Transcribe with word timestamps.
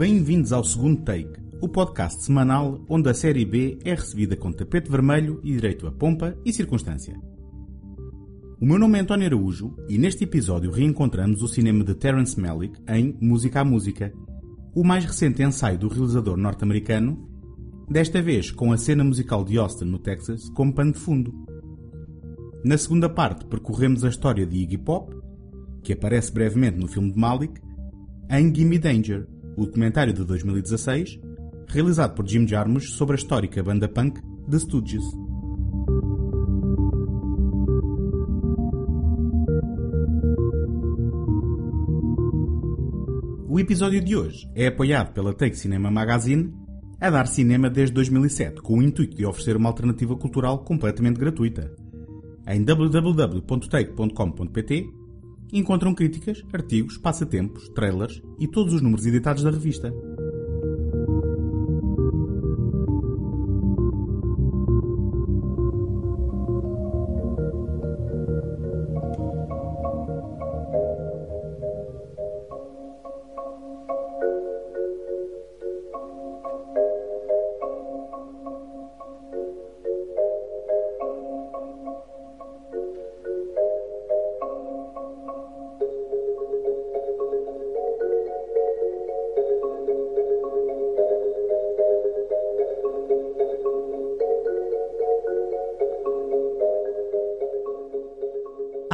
Bem-vindos 0.00 0.50
ao 0.50 0.64
segundo 0.64 1.02
take, 1.02 1.38
o 1.60 1.68
podcast 1.68 2.24
semanal 2.24 2.82
onde 2.88 3.10
a 3.10 3.12
série 3.12 3.44
B 3.44 3.78
é 3.84 3.90
recebida 3.90 4.34
com 4.34 4.50
tapete 4.50 4.90
vermelho 4.90 5.42
e 5.44 5.52
direito 5.52 5.86
a 5.86 5.92
pompa 5.92 6.34
e 6.42 6.54
circunstância. 6.54 7.14
O 8.58 8.64
meu 8.64 8.78
nome 8.78 8.96
é 8.96 9.02
António 9.02 9.26
Araújo 9.26 9.76
e 9.90 9.98
neste 9.98 10.24
episódio 10.24 10.70
reencontramos 10.70 11.42
o 11.42 11.48
cinema 11.48 11.84
de 11.84 11.94
Terence 11.94 12.40
Malick 12.40 12.80
em 12.88 13.14
Música 13.20 13.60
a 13.60 13.64
Música, 13.64 14.10
o 14.74 14.82
mais 14.82 15.04
recente 15.04 15.42
ensaio 15.42 15.76
do 15.78 15.88
realizador 15.88 16.38
norte-americano, 16.38 17.28
desta 17.86 18.22
vez 18.22 18.50
com 18.50 18.72
a 18.72 18.78
cena 18.78 19.04
musical 19.04 19.44
de 19.44 19.58
Austin, 19.58 19.84
no 19.84 19.98
Texas, 19.98 20.48
como 20.54 20.72
pano 20.72 20.92
de 20.92 20.98
fundo. 20.98 21.30
Na 22.64 22.78
segunda 22.78 23.10
parte 23.10 23.44
percorremos 23.44 24.02
a 24.02 24.08
história 24.08 24.46
de 24.46 24.56
Iggy 24.60 24.78
Pop, 24.78 25.14
que 25.82 25.92
aparece 25.92 26.32
brevemente 26.32 26.78
no 26.78 26.88
filme 26.88 27.12
de 27.12 27.18
Malik, 27.18 27.60
em 28.30 28.54
Gimme 28.54 28.78
Danger, 28.78 29.28
o 29.56 29.66
documentário 29.66 30.12
de 30.12 30.24
2016, 30.24 31.18
realizado 31.68 32.14
por 32.14 32.28
Jim 32.28 32.46
Jarmusch 32.46 32.90
sobre 32.90 33.16
a 33.16 33.18
histórica 33.18 33.60
banda 33.62 33.88
punk 33.88 34.20
The 34.50 34.58
Stooges. 34.58 35.04
O 43.48 43.58
episódio 43.58 44.00
de 44.00 44.14
hoje 44.16 44.48
é 44.54 44.68
apoiado 44.68 45.12
pela 45.12 45.34
Take 45.34 45.56
Cinema 45.56 45.90
Magazine, 45.90 46.54
a 47.00 47.10
dar 47.10 47.26
cinema 47.26 47.68
desde 47.68 47.92
2007, 47.94 48.62
com 48.62 48.78
o 48.78 48.82
intuito 48.82 49.16
de 49.16 49.26
oferecer 49.26 49.56
uma 49.56 49.68
alternativa 49.68 50.14
cultural 50.16 50.62
completamente 50.64 51.18
gratuita. 51.18 51.74
Em 52.46 52.62
www.take.com.pt 52.62 54.99
encontram 55.52 55.94
críticas, 55.94 56.44
artigos, 56.52 56.96
passatempos, 56.96 57.68
trailers 57.70 58.22
e 58.38 58.46
todos 58.46 58.74
os 58.74 58.82
números 58.82 59.06
editados 59.06 59.42
da 59.42 59.50
revista. 59.50 59.92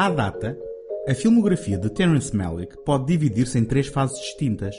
À 0.07 0.09
data, 0.09 0.57
a 1.09 1.15
filmografia 1.15 1.77
de 1.77 1.91
Terence 1.91 2.33
Malick 2.35 2.77
pode 2.85 3.07
dividir-se 3.07 3.59
em 3.59 3.65
três 3.65 3.89
fases 3.89 4.17
distintas. 4.21 4.77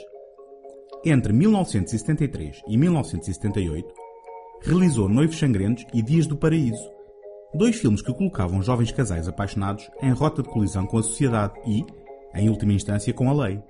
Entre 1.04 1.34
1973 1.34 2.62
e 2.66 2.78
1978, 2.78 3.92
realizou 4.62 5.06
Noivos 5.06 5.38
Sangrentos 5.38 5.84
e 5.92 6.00
Dias 6.00 6.26
do 6.26 6.34
Paraíso, 6.34 6.82
dois 7.52 7.76
filmes 7.76 8.00
que 8.00 8.14
colocavam 8.14 8.62
jovens 8.62 8.90
casais 8.90 9.28
apaixonados 9.28 9.90
em 10.02 10.12
rota 10.12 10.42
de 10.42 10.48
colisão 10.48 10.86
com 10.86 10.96
a 10.96 11.02
sociedade 11.02 11.52
e, 11.66 11.84
em 12.34 12.48
última 12.48 12.72
instância, 12.72 13.12
com 13.12 13.28
a 13.28 13.34
lei. 13.34 13.62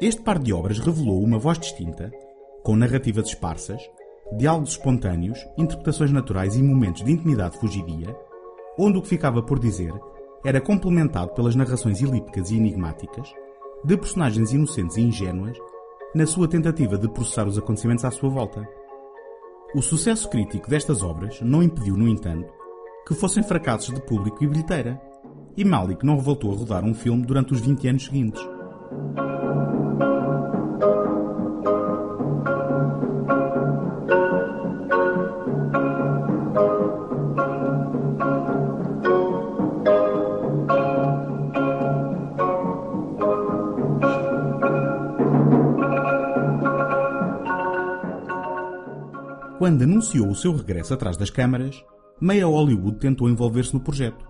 Este 0.00 0.20
par 0.20 0.40
de 0.40 0.52
obras 0.52 0.80
revelou 0.80 1.22
uma 1.22 1.38
voz 1.38 1.60
distinta, 1.60 2.10
com 2.64 2.74
narrativas 2.74 3.28
esparsas, 3.28 3.80
diálogos 4.36 4.70
espontâneos, 4.70 5.46
interpretações 5.56 6.10
naturais 6.10 6.56
e 6.56 6.62
momentos 6.62 7.04
de 7.04 7.12
intimidade 7.12 7.56
fugidia, 7.56 8.16
onde 8.76 8.98
o 8.98 9.02
que 9.02 9.08
ficava 9.08 9.40
por 9.44 9.60
dizer 9.60 9.92
era 10.44 10.60
complementado 10.60 11.34
pelas 11.34 11.54
narrações 11.54 12.00
elípticas 12.02 12.50
e 12.50 12.56
enigmáticas 12.56 13.32
de 13.84 13.96
personagens 13.96 14.52
inocentes 14.52 14.96
e 14.96 15.02
ingênuas 15.02 15.56
na 16.14 16.26
sua 16.26 16.48
tentativa 16.48 16.98
de 16.98 17.08
processar 17.08 17.46
os 17.46 17.58
acontecimentos 17.58 18.04
à 18.04 18.10
sua 18.10 18.28
volta. 18.28 18.66
O 19.74 19.80
sucesso 19.80 20.28
crítico 20.28 20.68
destas 20.68 21.02
obras 21.02 21.40
não 21.40 21.62
impediu, 21.62 21.96
no 21.96 22.08
entanto, 22.08 22.52
que 23.06 23.14
fossem 23.14 23.42
fracassos 23.42 23.94
de 23.94 24.00
público 24.02 24.42
e 24.42 24.46
bilheteira, 24.46 25.00
e 25.56 25.64
Malik 25.64 26.04
não 26.04 26.18
voltou 26.18 26.52
a 26.52 26.56
rodar 26.56 26.84
um 26.84 26.94
filme 26.94 27.24
durante 27.24 27.52
os 27.52 27.60
20 27.60 27.88
anos 27.88 28.04
seguintes. 28.04 28.42
Quando 49.60 49.82
anunciou 49.82 50.26
o 50.30 50.34
seu 50.34 50.56
regresso 50.56 50.94
atrás 50.94 51.18
das 51.18 51.28
câmaras, 51.28 51.84
meia 52.18 52.46
Hollywood 52.46 52.98
tentou 52.98 53.28
envolver-se 53.28 53.74
no 53.74 53.80
projeto. 53.80 54.26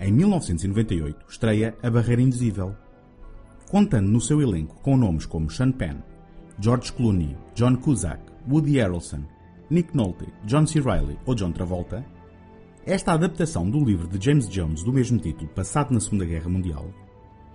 Em 0.00 0.10
1998 0.10 1.26
estreia 1.28 1.76
A 1.80 1.88
Barreira 1.88 2.22
Invisível, 2.22 2.74
contando 3.70 4.08
no 4.08 4.20
seu 4.20 4.42
elenco 4.42 4.74
com 4.82 4.96
nomes 4.96 5.26
como 5.26 5.48
Sean 5.48 5.70
Penn, 5.70 5.98
George 6.58 6.92
Clooney, 6.92 7.36
John 7.54 7.76
Cusack, 7.76 8.20
Woody 8.50 8.80
Harrelson, 8.80 9.22
Nick 9.70 9.96
Nolte, 9.96 10.26
John 10.44 10.66
C. 10.66 10.80
Reilly 10.80 11.16
ou 11.24 11.36
John 11.36 11.52
Travolta. 11.52 12.04
Esta 12.84 13.12
adaptação 13.12 13.70
do 13.70 13.78
livro 13.78 14.08
de 14.08 14.18
James 14.20 14.48
Jones 14.48 14.82
do 14.82 14.92
mesmo 14.92 15.20
título, 15.20 15.48
passado 15.50 15.94
na 15.94 16.00
Segunda 16.00 16.24
Guerra 16.24 16.48
Mundial, 16.48 16.92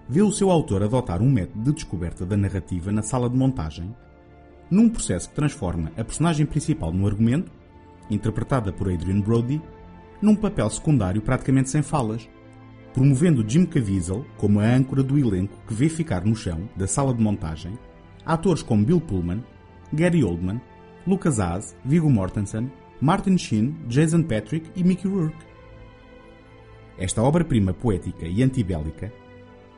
vê 0.07 0.21
o 0.21 0.31
seu 0.31 0.49
autor 0.49 0.81
adotar 0.81 1.21
um 1.21 1.29
método 1.29 1.65
de 1.65 1.73
descoberta 1.73 2.25
da 2.25 2.37
narrativa 2.37 2.93
na 2.93 3.01
sala 3.01 3.29
de 3.29 3.35
montagem 3.35 3.93
num 4.73 4.89
processo 4.89 5.29
que 5.29 5.35
transforma 5.35 5.91
a 5.95 6.03
personagem 6.03 6.45
principal 6.45 6.91
no 6.91 7.05
argumento, 7.05 7.51
interpretada 8.09 8.73
por 8.73 8.91
Adrian 8.91 9.21
Brody, 9.21 9.61
num 10.19 10.35
papel 10.35 10.67
secundário 10.69 11.21
praticamente 11.21 11.69
sem 11.69 11.83
falas, 11.83 12.27
promovendo 12.91 13.47
Jim 13.47 13.65
Caviezel 13.65 14.25
como 14.35 14.59
a 14.59 14.65
âncora 14.65 15.03
do 15.03 15.17
elenco 15.17 15.59
que 15.67 15.73
vê 15.73 15.89
ficar 15.89 16.25
no 16.25 16.35
chão 16.35 16.67
da 16.75 16.87
sala 16.87 17.13
de 17.13 17.21
montagem 17.21 17.77
atores 18.25 18.63
como 18.63 18.85
Bill 18.85 18.99
Pullman, 18.99 19.43
Gary 19.91 20.23
Oldman, 20.23 20.59
Lucas 21.05 21.39
Haas, 21.39 21.75
Viggo 21.85 22.09
Mortensen, 22.09 22.71
Martin 22.99 23.37
Sheen, 23.37 23.75
Jason 23.87 24.23
Patrick 24.23 24.71
e 24.75 24.83
Mickey 24.83 25.07
Rourke. 25.07 25.45
Esta 26.97 27.21
obra-prima 27.21 27.73
poética 27.73 28.25
e 28.25 28.41
antibélica 28.41 29.11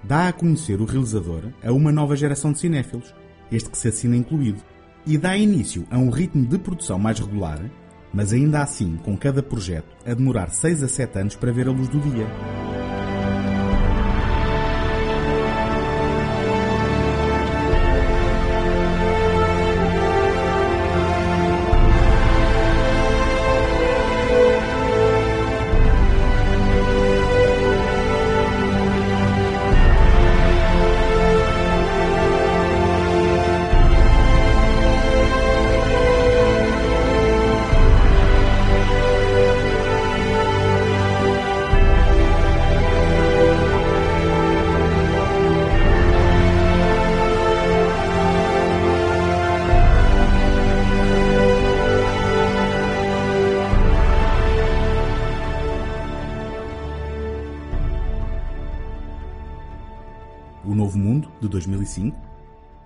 dá 0.04 0.28
a 0.28 0.34
conhecer 0.34 0.80
o 0.80 0.86
realizador 0.86 1.52
a 1.64 1.72
uma 1.74 1.92
nova 1.92 2.16
geração 2.16 2.52
de 2.52 2.60
cinéfilos, 2.60 3.14
este 3.52 3.70
que 3.70 3.78
se 3.78 3.88
assina 3.88 4.16
incluído, 4.16 4.62
e 5.06 5.18
dá 5.18 5.38
início 5.38 5.86
a 5.90 5.98
um 5.98 6.10
ritmo 6.10 6.46
de 6.46 6.58
produção 6.58 6.98
mais 6.98 7.20
regular, 7.20 7.60
mas 8.14 8.34
ainda 8.34 8.62
assim 8.62 8.98
com 8.98 9.16
cada 9.18 9.44
projeto 9.44 9.96
a 10.06 10.14
demorar 10.14 10.50
6 10.50 10.84
a 10.84 10.88
7 10.88 11.20
anos 11.20 11.36
para 11.36 11.52
ver 11.52 11.68
a 11.68 11.72
luz 11.72 11.88
do 11.90 12.00
dia. 12.00 12.26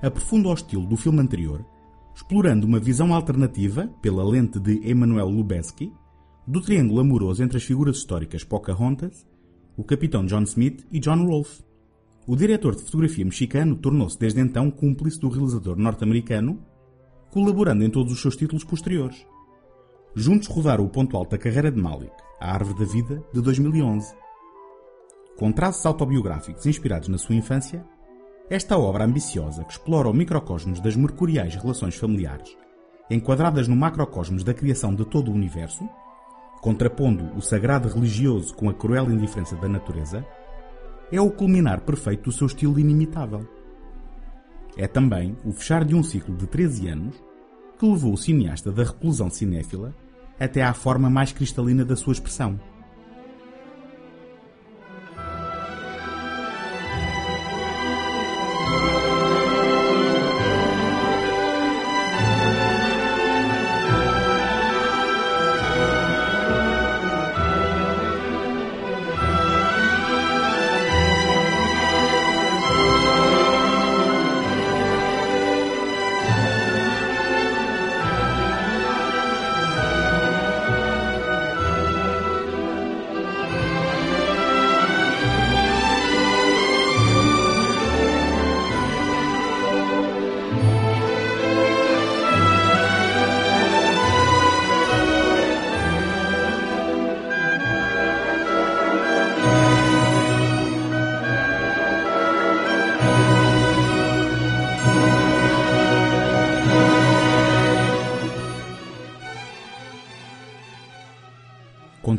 Aprofunda 0.10 0.50
o 0.50 0.54
estilo 0.54 0.86
do 0.86 0.98
filme 0.98 1.20
anterior, 1.20 1.66
explorando 2.14 2.68
uma 2.68 2.80
visão 2.80 3.14
alternativa, 3.14 3.88
pela 4.02 4.24
lente 4.24 4.60
de 4.60 4.90
Emmanuel 4.90 5.30
Lubezki, 5.30 5.94
do 6.46 6.60
triângulo 6.62 7.00
amoroso 7.00 7.42
entre 7.42 7.58
as 7.58 7.64
figuras 7.64 7.98
históricas 7.98 8.44
Pocahontas, 8.44 9.26
o 9.78 9.84
capitão 9.84 10.26
John 10.26 10.44
Smith 10.44 10.86
e 10.92 11.00
John 11.00 11.26
Rolfe, 11.26 11.64
O 12.28 12.36
diretor 12.36 12.76
de 12.76 12.84
fotografia 12.84 13.26
mexicano 13.26 13.76
tornou-se 13.76 14.20
desde 14.20 14.40
então 14.40 14.70
cúmplice 14.70 15.20
do 15.20 15.30
realizador 15.30 15.76
norte-americano, 15.78 16.60
colaborando 17.32 17.84
em 17.84 17.90
todos 17.90 18.14
os 18.14 18.22
seus 18.22 18.36
títulos 18.36 18.64
posteriores. 18.64 19.26
Juntos 20.16 20.48
rodaram 20.48 20.86
o 20.86 20.90
ponto 20.90 21.18
alto 21.18 21.32
da 21.32 21.40
carreira 21.40 21.72
de 21.72 21.82
Malik, 21.82 22.12
A 22.40 22.54
Árvore 22.54 22.80
da 22.80 22.86
Vida, 22.86 23.24
de 23.34 23.42
2011. 23.42 24.14
Com 25.38 25.52
traços 25.52 25.86
autobiográficos 25.88 26.68
inspirados 26.68 27.08
na 27.08 27.18
sua 27.18 27.34
infância, 27.34 27.84
esta 28.50 28.78
obra 28.78 29.06
ambiciosa 29.06 29.64
que 29.64 29.72
explora 29.72 30.10
o 30.10 30.14
microcosmos 30.14 30.80
das 30.80 30.96
mercuriais 30.96 31.56
relações 31.56 31.96
familiares, 31.96 32.58
enquadradas 33.10 33.68
no 33.68 33.76
macrocosmos 33.76 34.44
da 34.44 34.56
criação 34.56 34.96
de 34.96 35.06
todo 35.06 35.30
o 35.30 35.34
universo, 35.36 35.88
contrapondo 36.60 37.32
o 37.38 37.42
sagrado 37.42 37.88
religioso 37.88 38.54
com 38.56 38.68
a 38.68 38.74
cruel 38.74 39.12
indiferença 39.12 39.56
da 39.56 39.70
natureza, 39.70 40.26
é 41.12 41.22
o 41.22 41.30
culminar 41.30 41.82
perfeito 41.82 42.26
do 42.26 42.32
seu 42.32 42.48
estilo 42.48 42.80
inimitável. 42.80 43.48
É 44.76 44.88
também 44.88 45.38
o 45.46 45.52
fechar 45.52 45.86
de 45.86 45.94
um 45.94 46.04
ciclo 46.04 46.36
de 46.36 46.48
13 46.48 46.88
anos 46.88 47.24
que 47.78 47.86
levou 47.86 48.14
o 48.14 48.18
cineasta 48.18 48.72
da 48.72 48.84
reclusão 48.84 49.30
cinéfila 49.30 49.94
até 50.40 50.64
à 50.64 50.74
forma 50.74 51.10
mais 51.10 51.32
cristalina 51.32 51.86
da 51.86 51.96
sua 51.96 52.14
expressão. 52.14 52.60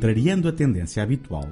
Contrariando 0.01 0.49
a 0.49 0.53
tendência 0.53 1.03
habitual, 1.03 1.47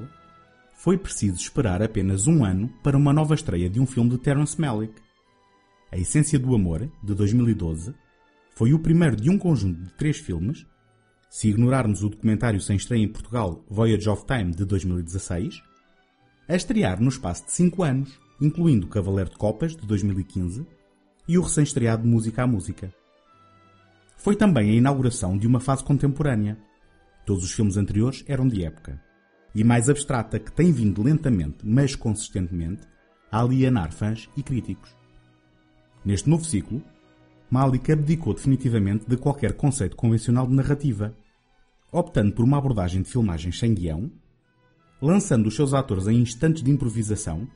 foi 0.72 0.96
preciso 0.96 1.36
esperar 1.36 1.82
apenas 1.82 2.26
um 2.26 2.42
ano 2.42 2.66
para 2.82 2.96
uma 2.96 3.12
nova 3.12 3.34
estreia 3.34 3.68
de 3.68 3.78
um 3.78 3.84
filme 3.84 4.08
de 4.08 4.16
Terence 4.16 4.58
Malick. 4.58 4.94
A 5.92 5.98
Essência 5.98 6.38
do 6.38 6.54
Amor, 6.54 6.90
de 7.04 7.14
2012, 7.14 7.94
foi 8.54 8.72
o 8.72 8.78
primeiro 8.78 9.16
de 9.16 9.28
um 9.28 9.36
conjunto 9.36 9.82
de 9.82 9.92
três 9.98 10.16
filmes, 10.16 10.66
se 11.28 11.50
ignorarmos 11.50 12.02
o 12.02 12.08
documentário 12.08 12.58
sem 12.58 12.74
estreia 12.74 13.02
em 13.02 13.08
Portugal 13.08 13.62
Voyage 13.68 14.08
of 14.08 14.24
Time, 14.24 14.54
de 14.54 14.64
2016, 14.64 15.62
a 16.48 16.56
estrear 16.56 17.02
no 17.02 17.10
espaço 17.10 17.44
de 17.44 17.52
cinco 17.52 17.82
anos, 17.82 18.18
incluindo 18.40 18.86
Cavaleiro 18.86 19.28
de 19.28 19.36
Copas, 19.36 19.76
de 19.76 19.86
2015, 19.86 20.66
e 21.28 21.36
o 21.36 21.42
recém-estreado 21.42 22.08
Música 22.08 22.44
à 22.44 22.46
Música. 22.46 22.90
Foi 24.16 24.34
também 24.34 24.70
a 24.70 24.74
inauguração 24.74 25.36
de 25.36 25.46
uma 25.46 25.60
fase 25.60 25.84
contemporânea, 25.84 26.56
Todos 27.28 27.44
os 27.44 27.52
filmes 27.52 27.76
anteriores 27.76 28.24
eram 28.26 28.48
de 28.48 28.64
época. 28.64 28.98
E 29.54 29.62
mais 29.62 29.90
abstrata 29.90 30.38
que 30.38 30.50
tem 30.50 30.72
vindo 30.72 31.02
lentamente, 31.02 31.58
mas 31.62 31.94
consistentemente, 31.94 32.88
a 33.30 33.40
alienar 33.40 33.92
fãs 33.92 34.30
e 34.34 34.42
críticos. 34.42 34.96
Neste 36.02 36.26
novo 36.26 36.42
ciclo, 36.42 36.82
Malik 37.50 37.92
abdicou 37.92 38.32
definitivamente 38.32 39.06
de 39.06 39.18
qualquer 39.18 39.52
conceito 39.52 39.94
convencional 39.94 40.46
de 40.46 40.54
narrativa, 40.54 41.14
optando 41.92 42.32
por 42.32 42.46
uma 42.46 42.56
abordagem 42.56 43.02
de 43.02 43.10
filmagens 43.10 43.58
sem 43.58 43.74
guião, 43.74 44.10
lançando 44.98 45.48
os 45.48 45.54
seus 45.54 45.74
atores 45.74 46.06
em 46.06 46.22
instantes 46.22 46.62
de 46.62 46.70
improvisação, 46.70 47.46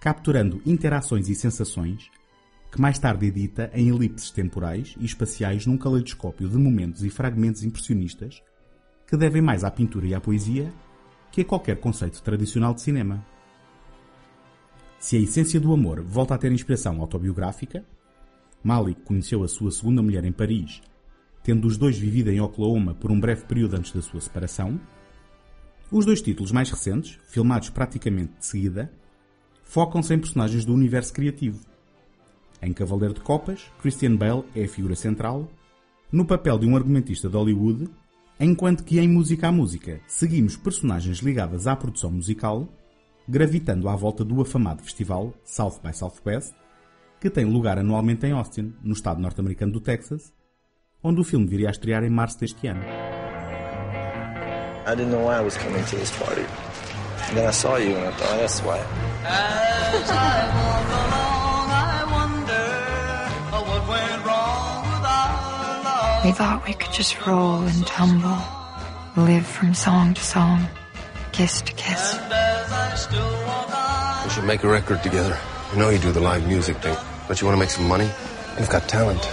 capturando 0.00 0.60
interações 0.66 1.28
e 1.28 1.36
sensações, 1.36 2.10
que 2.72 2.80
mais 2.80 2.98
tarde 2.98 3.26
edita 3.26 3.70
em 3.74 3.90
elipses 3.90 4.32
temporais 4.32 4.96
e 4.98 5.04
espaciais 5.04 5.66
num 5.66 5.78
caleidoscópio 5.78 6.48
de 6.48 6.58
momentos 6.58 7.04
e 7.04 7.10
fragmentos 7.10 7.62
impressionistas 7.62 8.42
que 9.10 9.16
devem 9.16 9.42
mais 9.42 9.64
à 9.64 9.70
pintura 9.72 10.06
e 10.06 10.14
à 10.14 10.20
poesia 10.20 10.72
que 11.32 11.40
a 11.40 11.44
qualquer 11.44 11.80
conceito 11.80 12.22
tradicional 12.22 12.72
de 12.72 12.80
cinema. 12.80 13.26
Se 15.00 15.16
a 15.16 15.20
essência 15.20 15.58
do 15.58 15.72
amor 15.72 16.00
volta 16.00 16.36
a 16.36 16.38
ter 16.38 16.52
inspiração 16.52 17.00
autobiográfica, 17.00 17.84
Malik 18.62 19.00
conheceu 19.02 19.42
a 19.42 19.48
sua 19.48 19.72
segunda 19.72 20.00
mulher 20.00 20.24
em 20.24 20.30
Paris, 20.30 20.80
tendo 21.42 21.66
os 21.66 21.76
dois 21.76 21.98
vivido 21.98 22.30
em 22.30 22.40
Oklahoma 22.40 22.94
por 22.94 23.10
um 23.10 23.18
breve 23.18 23.44
período 23.46 23.74
antes 23.74 23.92
da 23.92 24.00
sua 24.00 24.20
separação. 24.20 24.80
Os 25.90 26.06
dois 26.06 26.22
títulos 26.22 26.52
mais 26.52 26.70
recentes, 26.70 27.18
filmados 27.26 27.68
praticamente 27.68 28.34
de 28.38 28.46
seguida, 28.46 28.92
focam-se 29.64 30.14
em 30.14 30.20
personagens 30.20 30.64
do 30.64 30.72
universo 30.72 31.12
criativo. 31.12 31.58
Em 32.62 32.72
Cavaleiro 32.72 33.14
de 33.14 33.22
Copas, 33.22 33.64
Christian 33.82 34.14
Bale 34.14 34.44
é 34.54 34.64
a 34.64 34.68
figura 34.68 34.94
central, 34.94 35.50
no 36.12 36.24
papel 36.24 36.58
de 36.58 36.66
um 36.66 36.76
argumentista 36.76 37.28
de 37.28 37.36
Hollywood 37.36 37.90
enquanto 38.40 38.82
que 38.82 38.98
em 38.98 39.06
Música 39.06 39.48
à 39.48 39.52
Música 39.52 40.00
seguimos 40.06 40.56
personagens 40.56 41.18
ligadas 41.18 41.66
à 41.66 41.76
produção 41.76 42.10
musical, 42.10 42.66
gravitando 43.28 43.86
à 43.86 43.94
volta 43.94 44.24
do 44.24 44.40
afamado 44.40 44.82
festival 44.82 45.34
South 45.44 45.78
by 45.84 45.94
Southwest, 45.94 46.54
que 47.20 47.28
tem 47.28 47.44
lugar 47.44 47.78
anualmente 47.78 48.26
em 48.26 48.32
Austin, 48.32 48.72
no 48.82 48.94
estado 48.94 49.20
norte-americano 49.20 49.72
do 49.72 49.80
Texas, 49.80 50.32
onde 51.02 51.20
o 51.20 51.24
filme 51.24 51.46
viria 51.46 51.68
a 51.68 51.70
estrear 51.70 52.02
em 52.02 52.08
março 52.08 52.40
deste 52.40 52.66
ano. 52.66 52.80
I 54.86 54.96
didn't 54.96 55.12
know 55.12 55.26
why 55.26 55.34
I 55.34 55.44
was 55.44 55.58
coming 55.58 55.84
to 55.84 55.96
this 55.96 56.10
party. 56.12 56.46
And 57.28 57.36
then 57.36 57.46
I 57.46 57.52
saw 57.52 57.76
you 57.76 57.94
and 57.94 58.08
I 58.08 58.12
thought, 58.12 58.38
that's 58.38 58.60
why. 58.60 58.80
We 66.22 66.32
thought 66.32 66.66
we 66.66 66.74
could 66.74 66.92
just 66.92 67.26
roll 67.26 67.62
and 67.62 67.86
tumble, 67.86 68.36
live 69.16 69.46
from 69.46 69.72
song 69.72 70.12
to 70.12 70.20
song, 70.20 70.68
kiss 71.32 71.62
to 71.62 71.72
kiss. 71.72 72.18
We 74.24 74.30
should 74.30 74.44
make 74.44 74.62
a 74.62 74.68
record 74.68 75.02
together. 75.02 75.38
I 75.72 75.76
know 75.76 75.88
you 75.88 75.98
do 75.98 76.12
the 76.12 76.20
live 76.20 76.46
music 76.46 76.76
thing, 76.82 76.94
but 77.26 77.40
you 77.40 77.46
want 77.46 77.56
to 77.56 77.58
make 77.58 77.70
some 77.70 77.88
money? 77.88 78.10
You've 78.58 78.68
got 78.68 78.86
talent. 78.86 79.24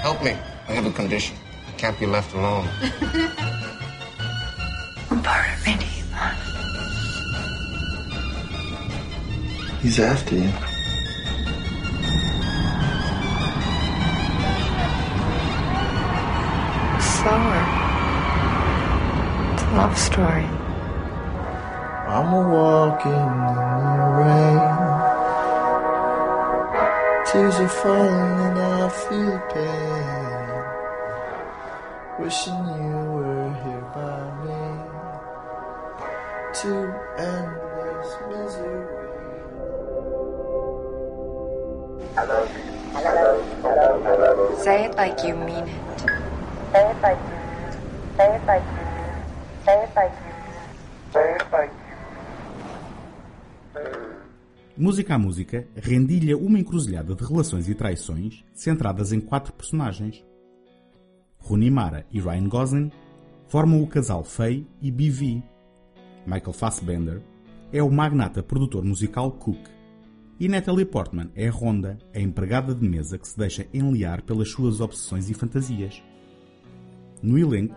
Help 0.00 0.24
me. 0.24 0.30
I 0.68 0.72
have 0.72 0.86
a 0.86 0.92
condition. 0.92 1.36
I 1.68 1.72
can't 1.72 2.00
be 2.00 2.06
left 2.06 2.32
alone. 2.32 2.66
He's 9.82 9.98
after 9.98 10.34
you. 10.34 10.50
Slower. 17.00 17.64
It's 19.54 19.62
a 19.62 19.66
love 19.74 19.96
story. 19.96 20.48
I'm 22.12 22.30
a 22.34 22.42
walking 22.52 23.12
in 23.12 23.56
the 23.96 24.08
rain. 24.20 24.60
Tears 27.24 27.56
are 27.60 27.68
falling 27.80 28.36
and 28.48 28.58
I 28.58 28.88
feel 28.90 29.38
pain. 29.54 30.48
Wishing 32.18 32.64
you 32.84 32.98
were 33.14 33.48
here 33.64 33.86
by 33.94 34.20
me 34.44 34.62
to 36.60 36.70
end 37.16 37.50
this 37.78 38.10
misery. 38.28 38.99
Say 44.62 44.84
it 44.84 44.94
like 44.96 45.26
you 45.26 45.34
mean 45.36 45.64
it. 45.64 46.00
Say 46.70 46.90
it 46.90 47.00
like 47.02 47.16
you 47.16 47.32
mean 47.40 47.64
it. 47.64 47.78
Say 48.16 48.34
it 48.36 48.44
like 48.46 48.64
you 48.66 48.84
mean 48.84 49.08
it. 49.08 49.24
Say 49.64 49.82
it 49.84 49.90
like 49.96 50.12
you 50.20 50.32
mean 50.36 50.60
it. 50.60 51.12
Say 51.12 51.34
it 51.34 51.46
like 51.50 51.72
Música 54.76 55.14
à 55.14 55.18
Música 55.18 55.66
rendilha 55.76 56.36
uma 56.36 56.58
encruzilhada 56.58 57.14
de 57.14 57.24
relações 57.24 57.68
e 57.68 57.74
traições 57.74 58.44
centradas 58.54 59.12
em 59.12 59.20
quatro 59.20 59.52
personagens. 59.52 60.22
Rooney 61.38 61.70
Mara 61.70 62.06
e 62.10 62.20
Ryan 62.20 62.48
Gosling 62.48 62.92
formam 63.48 63.82
o 63.82 63.86
casal 63.86 64.24
Faye 64.24 64.66
e 64.80 64.90
BV. 64.90 65.42
Michael 66.26 66.52
Fassbender 66.52 67.22
é 67.72 67.82
o 67.82 67.90
magnata 67.90 68.42
produtor 68.42 68.84
musical 68.84 69.30
Cook. 69.32 69.79
E 70.40 70.48
Natalie 70.48 70.86
Portman 70.86 71.30
é 71.34 71.48
a 71.48 71.50
Ronda, 71.50 71.98
a 72.14 72.18
empregada 72.18 72.74
de 72.74 72.88
mesa 72.88 73.18
que 73.18 73.28
se 73.28 73.36
deixa 73.36 73.66
enliar 73.74 74.22
pelas 74.22 74.48
suas 74.48 74.80
obsessões 74.80 75.28
e 75.28 75.34
fantasias. 75.34 76.02
No 77.22 77.38
elenco, 77.38 77.76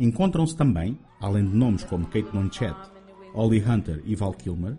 encontram-se 0.00 0.56
também, 0.56 0.98
além 1.20 1.46
de 1.46 1.54
nomes 1.54 1.84
como 1.84 2.06
Kate 2.06 2.30
Blanchett, 2.32 2.74
Holly 3.34 3.62
Hunter 3.62 4.02
e 4.06 4.16
Val 4.16 4.32
Kilmer, 4.32 4.78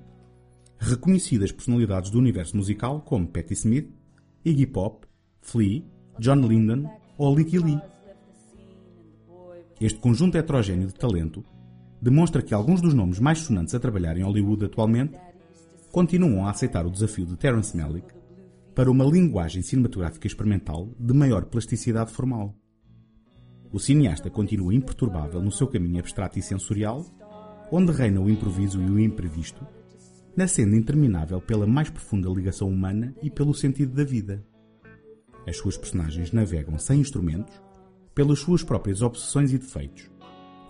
reconhecidas 0.79 1.51
personalidades 1.51 2.09
do 2.09 2.17
universo 2.17 2.57
musical 2.57 3.01
como 3.01 3.27
Patti 3.27 3.53
Smith, 3.53 3.93
Iggy 4.43 4.65
Pop, 4.65 5.05
Flea, 5.41 5.83
John 6.19 6.47
Linden 6.47 6.89
ou 7.19 7.35
Licky 7.35 7.59
Lee. 7.59 7.79
Este 9.79 9.99
conjunto 9.99 10.39
heterogéneo 10.39 10.87
de 10.87 10.95
talento 10.95 11.45
demonstra 12.01 12.41
que 12.41 12.55
alguns 12.55 12.81
dos 12.81 12.95
nomes 12.95 13.19
mais 13.19 13.41
sonantes 13.41 13.75
a 13.75 13.79
trabalhar 13.79 14.17
em 14.17 14.23
Hollywood 14.23 14.65
atualmente 14.65 15.15
continuam 15.91 16.45
a 16.45 16.51
aceitar 16.51 16.86
o 16.86 16.89
desafio 16.89 17.25
de 17.25 17.36
Terence 17.36 17.75
Malick 17.75 18.07
para 18.74 18.89
uma 18.89 19.03
linguagem 19.03 19.62
cinematográfica 19.62 20.25
experimental 20.25 20.89
de 20.98 21.13
maior 21.13 21.45
plasticidade 21.45 22.12
formal. 22.12 22.55
O 23.74 23.79
cineasta 23.79 24.29
continua 24.29 24.74
imperturbável 24.74 25.41
no 25.41 25.51
seu 25.51 25.67
caminho 25.67 26.00
abstrato 26.00 26.39
e 26.39 26.41
sensorial, 26.41 27.05
onde 27.69 27.91
reina 27.91 28.21
o 28.21 28.29
improviso 28.29 28.81
e 28.81 28.89
o 28.89 29.00
imprevisto, 29.00 29.65
na 30.36 30.48
senda 30.48 30.77
interminável 30.77 31.41
pela 31.41 31.67
mais 31.67 31.89
profunda 31.89 32.29
ligação 32.29 32.69
humana 32.69 33.13
e 33.21 33.29
pelo 33.29 33.53
sentido 33.53 33.93
da 33.93 34.05
vida. 34.05 34.45
As 35.45 35.57
suas 35.57 35.75
personagens 35.75 36.31
navegam 36.31 36.77
sem 36.79 37.01
instrumentos, 37.01 37.62
pelas 38.15 38.39
suas 38.39 38.63
próprias 38.63 39.01
obsessões 39.01 39.51
e 39.51 39.57
defeitos, 39.57 40.10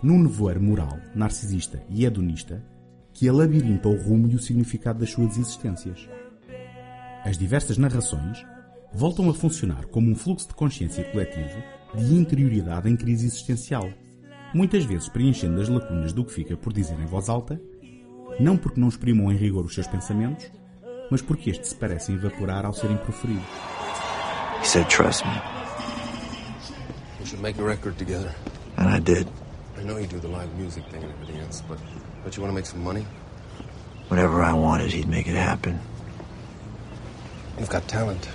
num 0.02 0.20
nevoeiro 0.20 0.62
moral, 0.62 0.98
narcisista 1.14 1.84
e 1.88 2.04
hedonista 2.04 2.64
que 3.12 3.28
alabirinta 3.28 3.88
o 3.88 3.96
rumo 3.96 4.28
e 4.28 4.34
o 4.34 4.38
significado 4.38 5.00
das 5.00 5.10
suas 5.10 5.36
existências. 5.36 6.08
As 7.24 7.38
diversas 7.38 7.78
narrações 7.78 8.44
voltam 8.92 9.30
a 9.30 9.34
funcionar 9.34 9.86
como 9.86 10.10
um 10.10 10.14
fluxo 10.14 10.48
de 10.48 10.54
consciência 10.54 11.04
coletivo 11.04 11.62
de 11.94 12.14
interioridade 12.14 12.88
em 12.88 12.96
crise 12.96 13.26
existencial, 13.26 13.88
muitas 14.54 14.84
vezes 14.84 15.08
preenchendo 15.08 15.60
as 15.60 15.68
lacunas 15.68 16.12
do 16.12 16.24
que 16.24 16.32
fica 16.32 16.56
por 16.56 16.72
dizer 16.72 16.98
em 16.98 17.06
voz 17.06 17.28
alta, 17.28 17.60
não 18.40 18.56
porque 18.56 18.80
não 18.80 18.88
exprimam 18.88 19.30
em 19.30 19.36
rigor 19.36 19.64
os 19.64 19.74
seus 19.74 19.86
pensamentos, 19.86 20.50
mas 21.10 21.20
porque 21.20 21.50
estes 21.50 21.70
se 21.70 21.74
parecem 21.74 22.14
evaporar 22.14 22.64
ao 22.64 22.72
serem 22.72 22.96
proferidos. 22.96 23.44
He 24.62 24.66
said, 24.66 24.88
trust 24.88 25.24
me. 25.24 25.32
We 27.20 27.26
should 27.26 27.42
make 27.42 27.60
a 27.60 27.64
record 27.64 27.96
together. 27.98 28.34
And 28.78 28.88
I 28.88 29.00
did. 29.00 29.26
I 29.78 29.84
know 29.84 29.98
you 29.98 30.06
do 30.06 30.20
the 30.20 30.28
live 30.28 30.48
music 30.56 30.84
thing 30.90 31.02
and 31.02 31.12
everything 31.12 31.40
else, 31.40 31.62
but 31.68 31.78
don't 32.22 32.36
you 32.36 32.42
want 32.42 32.52
to 32.52 32.54
make 32.54 32.66
some 32.66 32.84
money? 32.84 33.04
Whatever 34.08 34.42
I 34.42 34.52
wanted, 34.52 34.92
he'd 34.92 35.08
make 35.08 35.26
it 35.26 35.34
happen. 35.34 35.80
You've 37.58 37.68
got 37.68 37.86
talent. 37.88 38.28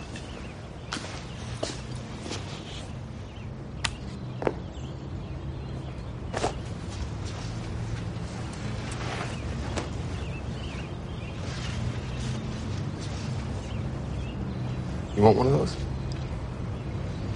You 15.15 15.23
want 15.23 15.37
one 15.37 15.47
of 15.47 15.53
those? 15.53 15.75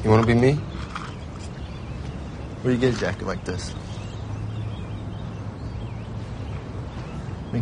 You 0.04 0.10
want 0.10 0.22
to 0.22 0.28
be 0.28 0.40
me? 0.40 0.54
Where 2.62 2.74
you 2.74 2.80
get 2.80 2.94
a 2.96 3.00
jacket 3.00 3.26
like 3.26 3.44
this? 3.44 3.74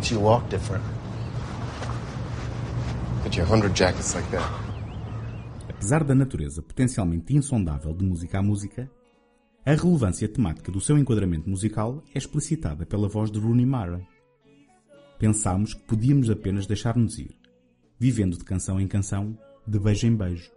Makes 0.00 0.12
you 0.12 0.20
walk 0.22 0.48
different. 0.48 0.82
You 3.36 3.44
hundred 3.44 3.76
jackets 3.76 4.14
like 4.14 4.26
that. 4.30 4.50
Apesar 5.68 6.02
da 6.04 6.14
natureza 6.14 6.62
potencialmente 6.62 7.36
insondável 7.36 7.92
de 7.92 8.02
música 8.02 8.38
a 8.38 8.42
música, 8.42 8.90
a 9.62 9.74
relevância 9.74 10.26
temática 10.26 10.72
do 10.72 10.80
seu 10.80 10.96
enquadramento 10.96 11.50
musical 11.50 12.02
é 12.14 12.18
explicitada 12.18 12.86
pela 12.86 13.08
voz 13.08 13.30
de 13.30 13.38
Rooney 13.38 13.66
Mara. 13.66 14.00
Pensámos 15.18 15.74
que 15.74 15.82
podíamos 15.82 16.30
apenas 16.30 16.66
deixar-nos 16.66 17.18
ir, 17.18 17.36
vivendo 17.98 18.38
de 18.38 18.44
canção 18.44 18.80
em 18.80 18.88
canção, 18.88 19.36
de 19.66 19.78
beijo 19.78 20.06
em 20.06 20.16
beijo. 20.16 20.50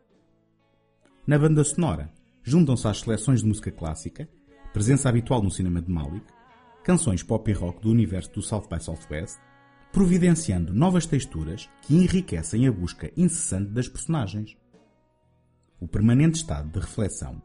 Na 1.28 1.38
banda 1.38 1.66
sonora, 1.66 2.10
juntam-se 2.44 2.88
às 2.88 3.02
seleções 3.02 3.42
de 3.42 3.48
música 3.48 3.72
clássica, 3.74 4.26
presença 4.72 5.10
habitual 5.10 5.44
no 5.44 5.52
cinema 5.52 5.82
de 5.82 5.92
Malik, 5.92 6.24
canções 6.84 7.24
pop 7.24 7.50
e 7.50 7.54
rock 7.54 7.82
do 7.82 7.90
universo 7.90 8.32
do 8.34 8.42
South 8.42 8.68
by 8.70 8.82
Southwest, 8.82 9.40
providenciando 9.92 10.74
novas 10.74 11.06
texturas 11.06 11.70
que 11.82 11.96
enriquecem 11.96 12.68
a 12.68 12.72
busca 12.72 13.12
incessante 13.16 13.72
das 13.72 13.88
personagens. 13.88 14.58
O 15.80 15.88
permanente 15.88 16.38
estado 16.38 16.70
de 16.70 16.80
reflexão 16.80 17.42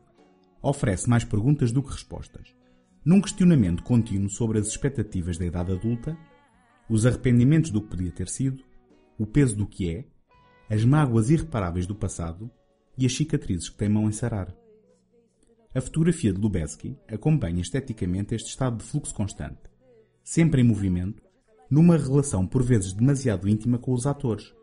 oferece 0.60 1.08
mais 1.08 1.24
perguntas 1.24 1.70
do 1.70 1.82
que 1.82 1.92
respostas, 1.92 2.54
num 3.04 3.20
questionamento 3.20 3.82
contínuo 3.82 4.28
sobre 4.28 4.58
as 4.58 4.66
expectativas 4.66 5.38
da 5.38 5.46
idade 5.46 5.72
adulta, 5.72 6.18
os 6.88 7.06
arrependimentos 7.06 7.70
do 7.70 7.80
que 7.80 7.88
podia 7.88 8.10
ter 8.10 8.28
sido, 8.28 8.64
o 9.18 9.26
peso 9.26 9.56
do 9.56 9.66
que 9.66 9.90
é, 9.90 10.04
as 10.68 10.84
mágoas 10.84 11.30
irreparáveis 11.30 11.86
do 11.86 11.94
passado 11.94 12.50
e 12.96 13.06
as 13.06 13.14
cicatrizes 13.14 13.68
que 13.68 13.76
teimam 13.76 14.08
em 14.08 14.12
sarar. 14.12 14.54
A 15.74 15.82
fotografia 15.82 16.32
de 16.32 16.40
Lubeski 16.40 16.96
acompanha 17.06 17.60
esteticamente 17.60 18.34
este 18.34 18.48
estado 18.48 18.78
de 18.78 18.84
fluxo 18.84 19.14
constante, 19.14 19.60
sempre 20.24 20.62
em 20.62 20.64
movimento, 20.64 21.22
numa 21.70 21.98
relação 21.98 22.46
por 22.46 22.62
vezes 22.62 22.94
demasiado 22.94 23.46
íntima 23.46 23.78
com 23.78 23.92
os 23.92 24.06
atores, 24.06 24.54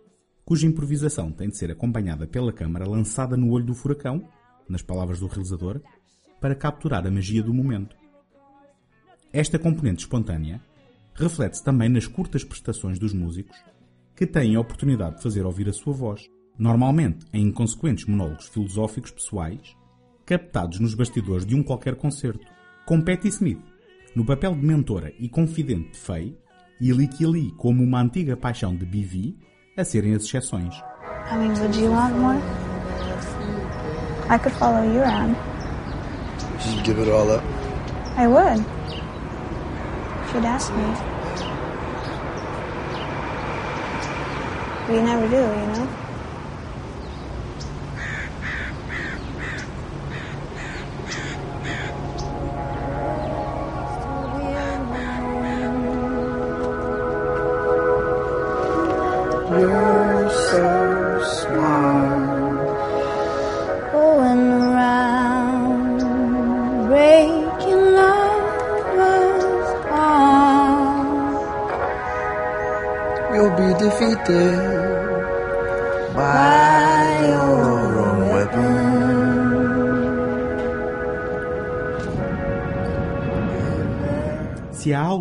cuja 0.43 0.65
improvisação 0.65 1.31
tem 1.31 1.47
de 1.47 1.57
ser 1.57 1.69
acompanhada 1.69 2.25
pela 2.25 2.51
câmara 2.51 2.89
lançada 2.89 3.37
no 3.37 3.51
olho 3.51 3.65
do 3.65 3.75
furacão, 3.75 4.27
nas 4.67 4.81
palavras 4.81 5.19
do 5.19 5.27
realizador, 5.27 5.79
para 6.41 6.55
capturar 6.55 7.05
a 7.05 7.11
magia 7.11 7.43
do 7.43 7.53
momento. 7.53 7.95
Esta 9.31 9.59
componente 9.59 9.99
espontânea 9.99 10.59
reflete-se 11.13 11.63
também 11.63 11.87
nas 11.87 12.07
curtas 12.07 12.43
prestações 12.43 12.97
dos 12.97 13.13
músicos, 13.13 13.55
que 14.15 14.25
têm 14.25 14.55
a 14.55 14.59
oportunidade 14.59 15.17
de 15.17 15.23
fazer 15.23 15.45
ouvir 15.45 15.69
a 15.69 15.73
sua 15.73 15.93
voz, 15.93 16.27
normalmente 16.57 17.27
em 17.31 17.47
inconsequentes 17.47 18.05
monólogos 18.05 18.47
filosóficos 18.47 19.11
pessoais, 19.11 19.75
captados 20.25 20.79
nos 20.79 20.93
bastidores 20.93 21.45
de 21.45 21.55
um 21.55 21.61
qualquer 21.61 21.95
concerto, 21.95 22.45
com 22.85 23.01
Patti 23.01 23.27
Smith, 23.27 23.61
no 24.15 24.25
papel 24.25 24.55
de 24.55 24.65
mentora 24.65 25.13
e 25.19 25.29
confidente 25.29 25.91
de 25.91 25.97
Faye, 25.97 26.37
e 26.81 26.91
Licky 26.91 27.25
Lee 27.25 27.51
como 27.57 27.83
uma 27.83 28.01
antiga 28.01 28.35
paixão 28.35 28.75
de 28.75 28.85
BV, 28.85 29.35
a 29.77 29.83
serem 29.83 30.15
as 30.15 30.23
exceções. 30.23 30.75
I 31.31 31.37
mean, 31.37 31.53
would 31.59 31.79
you 31.79 31.91
want 31.91 32.15
more? 32.17 32.39
I 34.29 34.37
could 34.37 34.55
follow 34.57 34.83
you 34.83 35.01
around. 35.01 35.35
Just 36.59 36.83
give 36.83 36.99
it 36.99 37.09
all 37.09 37.29
up. 37.31 37.43
I 38.17 38.27
would. 38.27 38.59
If 40.23 40.33
you'd 40.33 40.45
ask 40.45 40.71
me. 40.73 40.83
But 44.87 44.95
you 44.95 45.01
never 45.03 45.27
do, 45.27 45.35
you 45.35 45.67
know? 45.73 46.04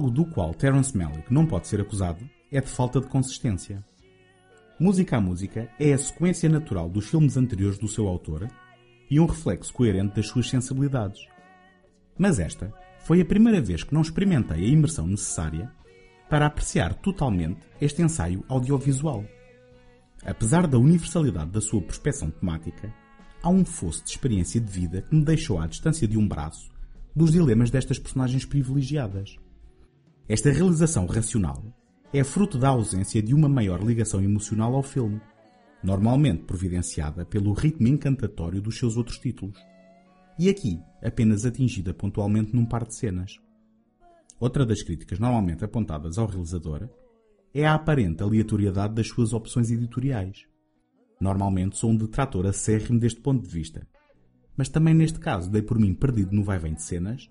Algo 0.04 0.10
do 0.10 0.26
qual 0.26 0.52
Terence 0.52 0.96
Malick 0.96 1.32
não 1.32 1.46
pode 1.46 1.66
ser 1.66 1.80
acusado, 1.80 2.28
é 2.52 2.60
de 2.60 2.68
falta 2.68 3.00
de 3.00 3.06
consistência. 3.06 3.82
Música 4.78 5.16
a 5.16 5.20
Música 5.20 5.70
é 5.80 5.94
a 5.94 5.98
sequência 5.98 6.48
natural 6.48 6.90
dos 6.90 7.08
filmes 7.08 7.38
anteriores 7.38 7.78
do 7.78 7.88
seu 7.88 8.06
autor 8.06 8.46
e 9.10 9.18
um 9.18 9.24
reflexo 9.24 9.72
coerente 9.72 10.16
das 10.16 10.26
suas 10.26 10.50
sensibilidades. 10.50 11.26
Mas 12.18 12.38
esta 12.38 12.70
foi 12.98 13.20
a 13.22 13.24
primeira 13.24 13.62
vez 13.62 13.82
que 13.82 13.94
não 13.94 14.02
experimentei 14.02 14.64
a 14.64 14.68
imersão 14.68 15.06
necessária 15.06 15.72
para 16.28 16.46
apreciar 16.46 16.94
totalmente 16.94 17.60
este 17.80 18.02
ensaio 18.02 18.44
audiovisual. 18.48 19.24
Apesar 20.22 20.66
da 20.66 20.78
universalidade 20.78 21.50
da 21.50 21.60
sua 21.62 21.80
prospeção 21.80 22.30
temática, 22.30 22.92
há 23.42 23.48
um 23.48 23.64
fosso 23.64 24.04
de 24.04 24.10
experiência 24.10 24.60
de 24.60 24.70
vida 24.70 25.00
que 25.00 25.14
me 25.14 25.24
deixou 25.24 25.58
à 25.58 25.66
distância 25.66 26.06
de 26.06 26.18
um 26.18 26.28
braço 26.28 26.70
dos 27.16 27.32
dilemas 27.32 27.70
destas 27.70 27.98
personagens 27.98 28.44
privilegiadas. 28.44 29.36
Esta 30.26 30.50
realização 30.50 31.04
racional 31.04 31.62
é 32.10 32.24
fruto 32.24 32.56
da 32.56 32.68
ausência 32.68 33.22
de 33.22 33.34
uma 33.34 33.46
maior 33.46 33.82
ligação 33.82 34.22
emocional 34.22 34.74
ao 34.74 34.82
filme, 34.82 35.20
normalmente 35.82 36.44
providenciada 36.44 37.26
pelo 37.26 37.52
ritmo 37.52 37.88
encantatório 37.88 38.62
dos 38.62 38.78
seus 38.78 38.96
outros 38.96 39.18
títulos, 39.18 39.58
e 40.38 40.48
aqui 40.48 40.80
apenas 41.02 41.44
atingida 41.44 41.92
pontualmente 41.92 42.56
num 42.56 42.64
par 42.64 42.86
de 42.86 42.94
cenas. 42.94 43.38
Outra 44.40 44.64
das 44.64 44.82
críticas 44.82 45.18
normalmente 45.18 45.62
apontadas 45.62 46.16
ao 46.16 46.26
realizador 46.26 46.88
é 47.52 47.66
a 47.66 47.74
aparente 47.74 48.22
aleatoriedade 48.22 48.94
das 48.94 49.08
suas 49.08 49.34
opções 49.34 49.70
editoriais. 49.70 50.46
Normalmente 51.20 51.76
sou 51.76 51.90
um 51.90 51.96
detrator 51.96 52.46
acérrimo 52.46 52.98
deste 52.98 53.20
ponto 53.20 53.42
de 53.42 53.52
vista, 53.52 53.86
mas 54.56 54.70
também 54.70 54.94
neste 54.94 55.18
caso 55.20 55.50
dei 55.50 55.60
por 55.60 55.78
mim 55.78 55.92
perdido 55.92 56.34
no 56.34 56.42
vai-vem 56.42 56.72
de 56.72 56.82
cenas 56.82 57.28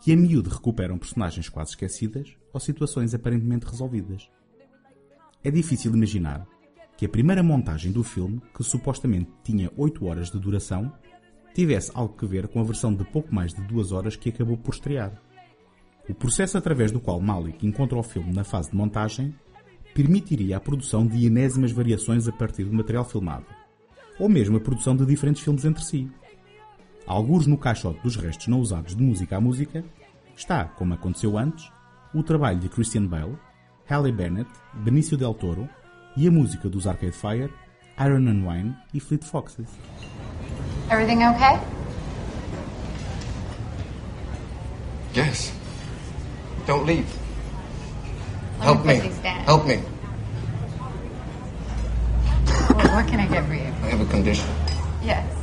que 0.00 0.12
a 0.12 0.16
miúdo 0.16 0.50
recuperam 0.50 0.98
personagens 0.98 1.48
quase 1.48 1.70
esquecidas 1.70 2.36
ou 2.52 2.60
situações 2.60 3.14
aparentemente 3.14 3.66
resolvidas. 3.66 4.30
É 5.42 5.50
difícil 5.50 5.94
imaginar 5.94 6.46
que 6.96 7.06
a 7.06 7.08
primeira 7.08 7.42
montagem 7.42 7.92
do 7.92 8.02
filme, 8.02 8.42
que 8.54 8.64
supostamente 8.64 9.30
tinha 9.44 9.70
8 9.76 10.04
horas 10.06 10.30
de 10.30 10.38
duração, 10.38 10.92
tivesse 11.54 11.90
algo 11.94 12.16
que 12.16 12.26
ver 12.26 12.48
com 12.48 12.60
a 12.60 12.64
versão 12.64 12.94
de 12.94 13.04
pouco 13.04 13.34
mais 13.34 13.54
de 13.54 13.62
2 13.62 13.92
horas 13.92 14.16
que 14.16 14.28
acabou 14.28 14.56
por 14.56 14.74
estrear. 14.74 15.12
O 16.08 16.14
processo 16.14 16.56
através 16.56 16.90
do 16.90 17.00
qual 17.00 17.20
Malik 17.20 17.66
encontra 17.66 17.98
o 17.98 18.02
filme 18.02 18.32
na 18.32 18.42
fase 18.42 18.70
de 18.70 18.76
montagem 18.76 19.34
permitiria 19.94 20.56
a 20.56 20.60
produção 20.60 21.06
de 21.06 21.26
enésimas 21.26 21.72
variações 21.72 22.28
a 22.28 22.32
partir 22.32 22.64
do 22.64 22.72
material 22.72 23.04
filmado, 23.04 23.46
ou 24.18 24.28
mesmo 24.28 24.56
a 24.56 24.60
produção 24.60 24.96
de 24.96 25.04
diferentes 25.04 25.42
filmes 25.42 25.64
entre 25.64 25.84
si. 25.84 26.08
Alguns 27.08 27.46
no 27.46 27.56
caixote 27.56 28.02
dos 28.02 28.16
restos 28.16 28.48
não 28.48 28.60
usados 28.60 28.94
de 28.94 29.02
música 29.02 29.38
a 29.38 29.40
música, 29.40 29.82
está, 30.36 30.66
como 30.66 30.92
aconteceu 30.92 31.38
antes, 31.38 31.72
o 32.14 32.22
trabalho 32.22 32.58
de 32.58 32.68
Christian 32.68 33.06
Bale, 33.06 33.38
Halle 33.88 34.12
Bennett, 34.12 34.50
Benicio 34.74 35.16
del 35.16 35.32
Toro 35.32 35.66
e 36.14 36.28
a 36.28 36.30
música 36.30 36.68
dos 36.68 36.86
Arcade 36.86 37.12
Fire, 37.12 37.50
Iron 37.98 38.28
and 38.28 38.46
Wine 38.46 38.76
e 38.92 39.00
Fleet 39.00 39.24
Foxes. 39.24 39.70
Everything 40.90 41.24
okay? 41.24 41.58
Yes. 45.14 45.50
Don't 46.66 46.84
leave. 46.84 47.06
Let 48.58 48.66
Help 48.66 48.84
me 48.84 49.00
me. 49.00 49.08
Help 49.46 49.66
me. 49.66 49.76
What, 52.68 52.92
what 52.92 53.08
can 53.08 53.20
I 53.20 53.26
get 53.28 53.46
for 53.46 53.54
you? 53.54 53.72
I 53.82 53.96
have 53.96 54.00
a 54.02 54.10
condition. 54.10 54.46
Yes. 55.02 55.37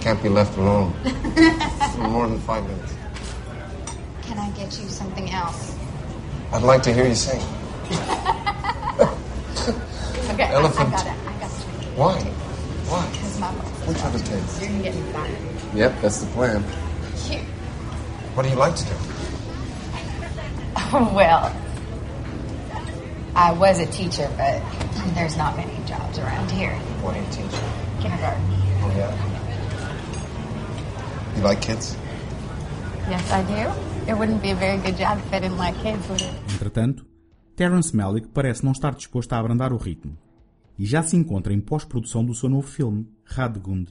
Can't 0.00 0.22
be 0.22 0.28
left 0.28 0.56
alone 0.56 0.92
for 1.94 2.08
more 2.08 2.26
than 2.26 2.40
five 2.40 2.66
minutes. 2.66 2.94
Can 4.22 4.38
I 4.38 4.50
get 4.50 4.78
you 4.80 4.88
something 4.88 5.30
else? 5.30 5.76
I'd 6.52 6.62
like 6.62 6.82
to 6.84 6.92
hear 6.92 7.06
you 7.06 7.14
sing. 7.14 7.40
Okay, 10.30 10.44
Elephant. 10.54 10.88
I, 10.88 10.92
got 10.92 11.06
it. 11.06 11.12
I 11.26 11.32
got 11.40 11.50
you. 11.50 11.56
Why? 11.96 12.20
Why? 12.88 13.06
Because 13.10 13.40
my. 13.40 13.48
Which 13.48 13.98
other 13.98 14.18
takes? 14.20 14.60
You're 14.60 14.70
gonna 14.70 14.82
get 14.82 14.94
me 14.94 15.02
fired. 15.12 15.36
Yep, 15.74 16.00
that's 16.00 16.18
the 16.22 16.26
plan. 16.32 16.64
Cute. 17.26 17.42
What 18.34 18.44
do 18.44 18.48
you 18.48 18.54
like 18.54 18.76
to 18.76 18.84
do? 18.84 18.90
well, 21.14 21.54
I 23.34 23.52
was 23.52 23.80
a 23.80 23.86
teacher, 23.86 24.30
but 24.38 24.62
there's 25.14 25.36
not 25.36 25.56
many 25.56 25.74
jobs 25.84 26.18
around 26.18 26.48
here. 26.52 26.74
What 27.02 27.14
do 27.14 27.20
you 27.20 27.26
teach? 27.26 27.58
Kindergarten. 28.00 28.42
Oh, 28.82 28.92
yeah. 28.96 29.29
You 31.40 31.46
like 31.46 31.66
kids? 31.66 31.96
Yes, 33.08 33.32
I 33.32 33.42
do. 33.44 34.10
It 34.10 34.14
wouldn't 34.14 34.42
be 34.42 34.50
a 34.50 34.54
very 34.54 34.76
good 34.76 34.98
job 34.98 35.18
if 35.18 35.32
I 35.32 35.40
didn't 35.40 35.56
like 35.56 35.74
kids, 35.80 36.06
would 36.10 36.20
it? 36.20 36.34
Entretanto, 36.52 37.06
Terence 37.56 37.96
Malick 37.96 38.28
parece 38.28 38.62
não 38.62 38.72
estar 38.72 38.94
disposto 38.94 39.32
a 39.32 39.38
abrandar 39.38 39.72
o 39.72 39.78
ritmo 39.78 40.18
e 40.78 40.84
já 40.84 41.02
se 41.02 41.16
encontra 41.16 41.54
em 41.54 41.60
pós-produção 41.60 42.22
do 42.22 42.34
seu 42.34 42.50
novo 42.50 42.68
filme, 42.68 43.08
Radgund, 43.24 43.90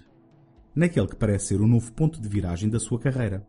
naquele 0.76 1.08
que 1.08 1.16
parece 1.16 1.48
ser 1.48 1.62
o 1.62 1.68
novo 1.68 1.92
ponto 1.94 2.22
de 2.22 2.30
viragem 2.30 2.70
da 2.70 2.80
sua 2.80 3.00
carreira. 3.00 3.44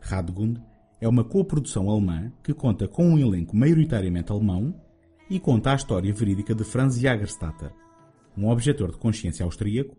Radgund 0.00 0.60
é 1.00 1.06
uma 1.06 1.22
coprodução 1.22 1.88
alemã 1.88 2.32
que 2.42 2.52
conta 2.52 2.88
com 2.88 3.10
um 3.10 3.16
elenco 3.16 3.56
maioritariamente 3.56 4.32
alemão 4.32 4.74
e 5.30 5.38
conta 5.38 5.70
a 5.70 5.76
história 5.76 6.12
verídica 6.12 6.52
de 6.52 6.64
Franz 6.64 6.98
Jagerstatter, 6.98 7.70
um 8.36 8.48
objetor 8.48 8.90
de 8.90 8.98
consciência 8.98 9.44
austríaco 9.44 9.96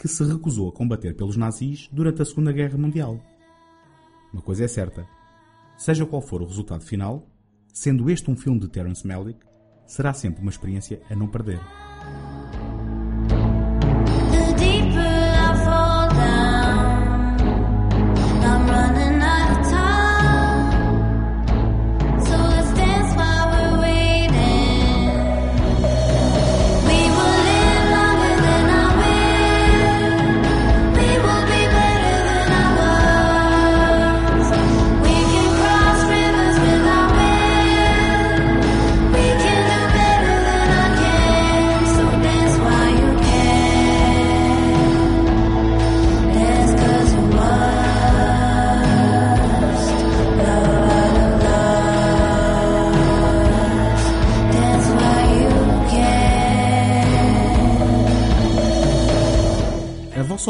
que 0.00 0.08
se 0.08 0.24
recusou 0.24 0.70
a 0.70 0.72
combater 0.72 1.14
pelos 1.14 1.36
nazis 1.36 1.86
durante 1.92 2.22
a 2.22 2.24
Segunda 2.24 2.50
Guerra 2.50 2.78
Mundial. 2.78 3.20
Uma 4.32 4.40
coisa 4.40 4.64
é 4.64 4.68
certa, 4.68 5.06
seja 5.76 6.06
qual 6.06 6.22
for 6.22 6.40
o 6.40 6.46
resultado 6.46 6.82
final, 6.82 7.28
sendo 7.70 8.08
este 8.08 8.30
um 8.30 8.36
filme 8.36 8.58
de 8.58 8.68
Terence 8.68 9.06
Malick, 9.06 9.40
será 9.86 10.14
sempre 10.14 10.40
uma 10.40 10.50
experiência 10.50 11.02
a 11.10 11.14
não 11.14 11.28
perder. 11.28 11.60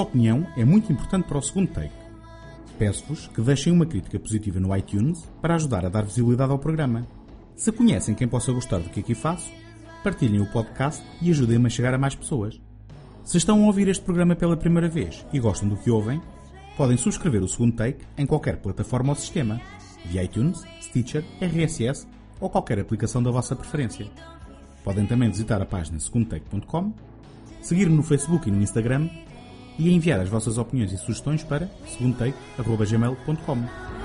Vossa 0.00 0.02
opinião 0.02 0.46
é 0.56 0.64
muito 0.64 0.90
importante 0.90 1.26
para 1.26 1.36
o 1.36 1.42
segundo 1.42 1.68
take. 1.68 1.92
Peço-vos 2.78 3.26
que 3.28 3.42
deixem 3.42 3.70
uma 3.70 3.84
crítica 3.84 4.18
positiva 4.18 4.58
no 4.58 4.74
iTunes 4.74 5.28
para 5.42 5.56
ajudar 5.56 5.84
a 5.84 5.90
dar 5.90 6.04
visibilidade 6.04 6.50
ao 6.50 6.58
programa. 6.58 7.06
Se 7.54 7.70
conhecem 7.70 8.14
quem 8.14 8.26
possa 8.26 8.50
gostar 8.52 8.78
do 8.78 8.88
que 8.88 9.00
aqui 9.00 9.14
faço, 9.14 9.50
partilhem 10.02 10.40
o 10.40 10.46
podcast 10.46 11.04
e 11.20 11.30
ajudem-me 11.30 11.66
a 11.66 11.70
chegar 11.70 11.92
a 11.92 11.98
mais 11.98 12.14
pessoas. 12.14 12.58
Se 13.24 13.36
estão 13.36 13.62
a 13.62 13.66
ouvir 13.66 13.88
este 13.88 14.02
programa 14.02 14.34
pela 14.34 14.56
primeira 14.56 14.88
vez 14.88 15.26
e 15.32 15.38
gostam 15.38 15.68
do 15.68 15.76
que 15.76 15.90
ouvem, 15.90 16.20
podem 16.78 16.96
subscrever 16.96 17.42
o 17.42 17.48
segundo 17.48 17.76
take 17.76 18.02
em 18.16 18.24
qualquer 18.24 18.56
plataforma 18.56 19.10
ou 19.10 19.16
sistema, 19.16 19.60
via 20.06 20.24
iTunes, 20.24 20.64
Stitcher, 20.80 21.24
RSS 21.42 22.06
ou 22.40 22.48
qualquer 22.48 22.78
aplicação 22.78 23.22
da 23.22 23.30
vossa 23.30 23.54
preferência. 23.54 24.06
Podem 24.82 25.04
também 25.04 25.28
visitar 25.28 25.60
a 25.60 25.66
página 25.66 26.00
segundotake.com, 26.00 26.94
seguir-me 27.60 27.96
no 27.96 28.02
Facebook 28.02 28.48
e 28.48 28.52
no 28.52 28.62
Instagram 28.62 29.10
e 29.80 29.90
enviar 29.90 30.20
as 30.20 30.28
vossas 30.28 30.58
opiniões 30.58 30.92
e 30.92 30.98
sugestões 30.98 31.42
para 31.42 31.66
segundotake.gmail.com. 31.86 33.99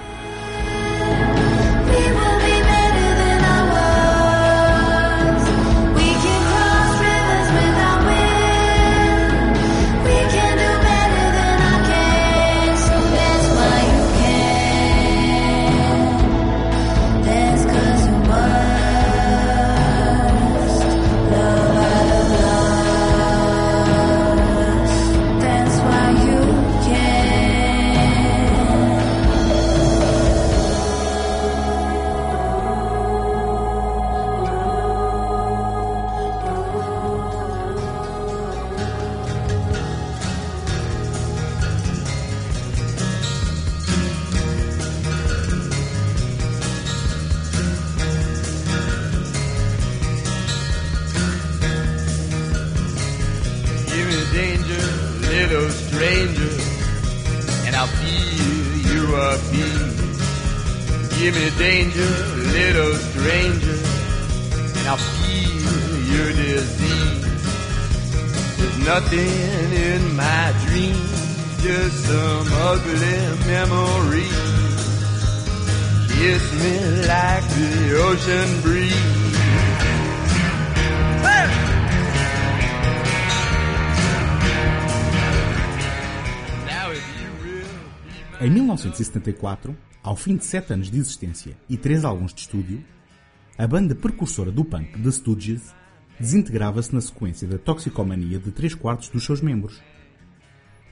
memories. 73.68 74.30
Kiss 76.08 76.46
me 76.62 76.76
like 77.08 77.48
the 77.56 77.96
ocean 78.10 78.62
breeze. 78.62 79.16
Em 88.42 88.50
1974, 88.50 89.76
ao 90.04 90.16
fim 90.16 90.36
de 90.36 90.46
sete 90.46 90.74
anos 90.74 90.92
de 90.92 91.00
existência 91.00 91.58
e 91.68 91.78
três 91.78 92.06
álbuns 92.06 92.34
de 92.34 92.42
estúdio, 92.42 92.84
a 93.58 93.66
banda 93.66 93.96
precursora 93.96 94.52
do 94.52 94.64
punk 94.64 95.02
The 95.02 95.10
Stooges 95.10 95.74
desintegrava-se 96.20 96.94
na 96.94 97.02
sequência 97.02 97.48
da 97.48 97.58
toxicomania 97.58 98.38
de 98.38 98.52
três 98.52 98.76
quartos 98.76 99.10
dos 99.10 99.26
seus 99.26 99.42
membros. 99.42 99.82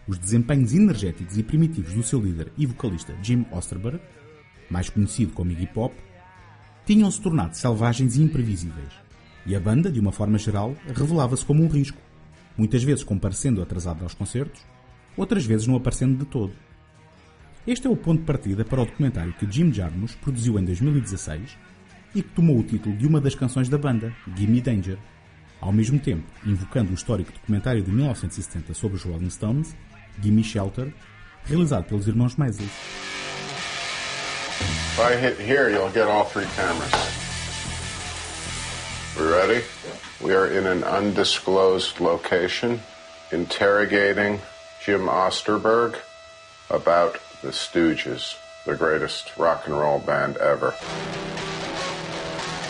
Os 0.07 0.17
desempenhos 0.17 0.73
energéticos 0.73 1.37
e 1.37 1.43
primitivos 1.43 1.93
do 1.93 2.03
seu 2.03 2.19
líder 2.19 2.51
e 2.57 2.65
vocalista 2.65 3.15
Jim 3.21 3.45
Osterberg, 3.51 4.01
mais 4.69 4.89
conhecido 4.89 5.31
como 5.31 5.51
Iggy 5.51 5.67
Pop, 5.67 5.95
tinham-se 6.85 7.21
tornado 7.21 7.55
selvagens 7.55 8.17
e 8.17 8.21
imprevisíveis, 8.21 8.91
e 9.45 9.55
a 9.55 9.59
banda, 9.59 9.89
de 9.89 10.01
uma 10.01 10.11
forma 10.11 10.37
geral, 10.37 10.75
revelava-se 10.93 11.45
como 11.45 11.63
um 11.63 11.69
risco, 11.69 11.97
muitas 12.57 12.83
vezes 12.83 13.03
comparecendo 13.03 13.61
atrasado 13.61 14.03
aos 14.03 14.13
concertos, 14.13 14.65
outras 15.15 15.45
vezes 15.45 15.67
não 15.67 15.77
aparecendo 15.77 16.17
de 16.17 16.25
todo. 16.25 16.53
Este 17.65 17.87
é 17.87 17.89
o 17.89 17.95
ponto 17.95 18.19
de 18.19 18.25
partida 18.25 18.65
para 18.65 18.81
o 18.81 18.85
documentário 18.85 19.33
que 19.33 19.49
Jim 19.49 19.71
Jarmusch 19.71 20.17
produziu 20.17 20.59
em 20.59 20.65
2016 20.65 21.57
e 22.13 22.21
que 22.21 22.29
tomou 22.29 22.59
o 22.59 22.63
título 22.63 22.95
de 22.97 23.07
uma 23.07 23.21
das 23.21 23.35
canções 23.35 23.69
da 23.69 23.77
banda, 23.77 24.13
Gimme 24.35 24.59
Danger, 24.59 24.97
ao 25.61 25.71
mesmo 25.71 25.97
tempo 25.97 26.25
invocando 26.45 26.91
o 26.91 26.93
histórico 26.93 27.31
documentário 27.31 27.81
de 27.81 27.89
1970 27.89 28.73
sobre 28.73 28.97
os 28.97 29.03
Rolling 29.03 29.29
Stones, 29.29 29.73
Gimme 30.21 30.43
Shelter, 30.43 30.93
realizado 31.47 31.87
pelos 31.87 32.07
irmãos 32.07 32.35
Maisel. 32.37 32.65
If 34.93 34.99
I 34.99 35.15
hit 35.15 35.39
here, 35.39 35.69
you'll 35.69 35.89
get 35.89 36.07
all 36.07 36.25
three 36.25 36.45
cameras. 36.55 36.93
We 39.17 39.25
ready? 39.27 39.63
We 40.21 40.33
are 40.33 40.47
in 40.47 40.65
an 40.67 40.83
undisclosed 40.83 41.99
location 41.99 42.79
interrogating 43.31 44.39
Jim 44.83 45.07
Osterberg 45.07 45.97
about 46.69 47.19
the 47.41 47.49
Stooges, 47.49 48.35
the 48.65 48.75
greatest 48.75 49.35
rock 49.37 49.65
and 49.65 49.77
roll 49.77 49.99
band 49.99 50.37
ever. 50.37 50.71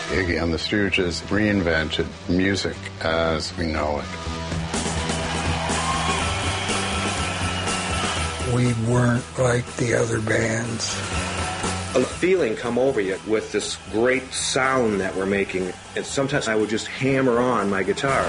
Iggy 0.08 0.42
and 0.42 0.52
the 0.52 0.58
Stooges 0.58 1.22
reinvented 1.28 2.06
music 2.28 2.76
as 3.02 3.56
we 3.56 3.66
know 3.66 4.00
it. 4.00 4.43
We 8.54 8.72
weren't 8.88 9.24
like 9.36 9.66
the 9.78 9.94
other 9.94 10.20
bands. 10.20 10.94
a 11.96 12.04
feeling 12.04 12.54
come 12.54 12.78
over 12.78 13.00
you 13.00 13.18
with 13.26 13.50
this 13.50 13.78
great 13.90 14.32
sound 14.32 15.00
that 15.00 15.16
we're 15.16 15.26
making. 15.26 15.72
And 15.96 16.06
sometimes 16.06 16.46
I 16.46 16.54
would 16.54 16.68
just 16.68 16.86
hammer 16.86 17.40
on 17.40 17.68
my 17.68 17.82
guitar. 17.82 18.22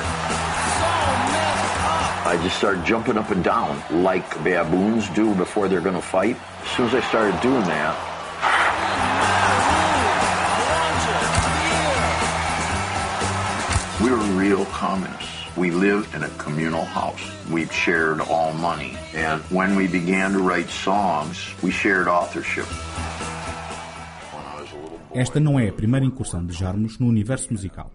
I 2.27 2.39
just 2.41 2.57
started 2.57 2.83
jumping 2.85 3.19
up 3.19 3.29
and 3.29 3.43
down 3.43 3.79
like 4.03 4.27
baboons 4.43 5.07
do 5.09 5.35
before 5.35 5.67
they're 5.67 5.79
going 5.79 5.93
to 5.93 6.01
fight. 6.01 6.37
As 6.63 6.69
soon 6.69 6.87
as 6.87 6.95
I 6.95 7.01
started 7.01 7.39
doing 7.41 7.61
that, 7.61 7.95
we 14.01 14.09
were 14.09 14.17
real 14.39 14.65
communists. 14.65 15.34
We 15.57 15.71
lived 15.71 16.13
in 16.13 16.21
a 16.21 16.29
communal 16.31 16.83
house. 16.83 17.31
We 17.49 17.65
shared 17.67 18.19
all 18.19 18.51
money. 18.53 18.97
And 19.15 19.41
when 19.49 19.77
we 19.77 19.87
began 19.87 20.33
to 20.33 20.39
write 20.39 20.69
songs, 20.69 21.55
we 21.63 21.71
shared 21.71 22.09
authorship. 22.09 22.65
Esta 25.13 25.39
não 25.39 25.57
é 25.57 25.69
a 25.69 25.71
primeira 25.71 26.05
incursão 26.05 26.45
de 26.45 26.51
Jarmusch 26.51 26.99
no 26.99 27.07
universo 27.07 27.53
musical. 27.53 27.89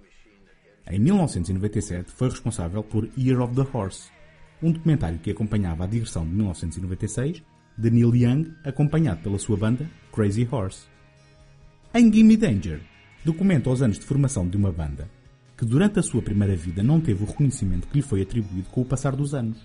Em 0.91 0.99
1997 0.99 2.11
foi 2.11 2.31
responsável 2.31 2.83
por 2.83 3.07
Year 3.19 3.43
of 3.43 3.55
the 3.55 3.67
Horse, 3.71 4.11
um 4.63 4.73
documentário 4.73 5.19
que 5.19 5.31
acompanhava 5.31 5.85
a 5.85 5.87
digressão 5.87 6.25
de 6.25 6.33
1996 6.33 7.43
de 7.77 7.91
Neil 7.91 8.17
Young, 8.17 8.55
acompanhado 8.65 9.21
pela 9.21 9.39
sua 9.39 9.59
banda 9.59 9.87
Crazy 10.11 10.49
Horse. 10.51 10.87
Em 11.93 12.11
Gimme 12.11 12.39
Danger, 12.39 12.81
documenta 13.23 13.69
os 13.69 13.83
anos 13.83 13.99
de 13.99 14.07
formação 14.07 14.49
de 14.49 14.57
uma 14.57 14.73
banda 14.73 15.20
que 15.61 15.67
durante 15.67 15.99
a 15.99 16.03
sua 16.03 16.23
primeira 16.23 16.57
vida 16.57 16.83
não 16.83 17.03
teve 17.03 17.23
o 17.23 17.27
reconhecimento 17.27 17.87
que 17.87 17.99
lhe 17.99 18.03
foi 18.03 18.23
atribuído 18.23 18.71
com 18.71 18.81
o 18.81 18.85
passar 18.85 19.15
dos 19.15 19.35
anos. 19.35 19.59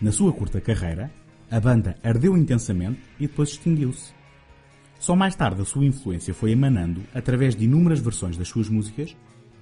Na 0.00 0.12
sua 0.12 0.32
curta 0.32 0.60
carreira, 0.60 1.10
a 1.50 1.58
banda 1.58 1.96
ardeu 2.04 2.36
intensamente 2.36 3.00
e 3.18 3.26
depois 3.26 3.48
extinguiu-se. 3.48 4.14
Só 5.00 5.16
mais 5.16 5.34
tarde 5.34 5.60
a 5.60 5.64
sua 5.64 5.84
influência 5.84 6.32
foi 6.32 6.52
emanando 6.52 7.02
através 7.12 7.56
de 7.56 7.64
inúmeras 7.64 7.98
versões 7.98 8.36
das 8.36 8.46
suas 8.46 8.68
músicas 8.68 9.16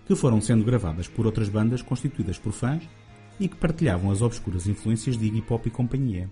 que 0.05 0.15
foram 0.15 0.43
sendo 0.43 0.63
gravadas 0.63 1.09
por 1.09 1.25
outras 1.25 1.49
bandas 1.49 1.81
constituídas 1.81 2.39
por 2.39 2.53
fãs 2.53 2.87
e 3.41 3.49
que 3.49 3.57
partilhavam 3.57 4.11
as 4.11 4.21
obscuras 4.21 4.67
influências 4.67 5.17
de 5.17 5.25
Iggy 5.25 5.41
Pop 5.41 5.67
e 5.67 5.71
companhia. 5.71 6.31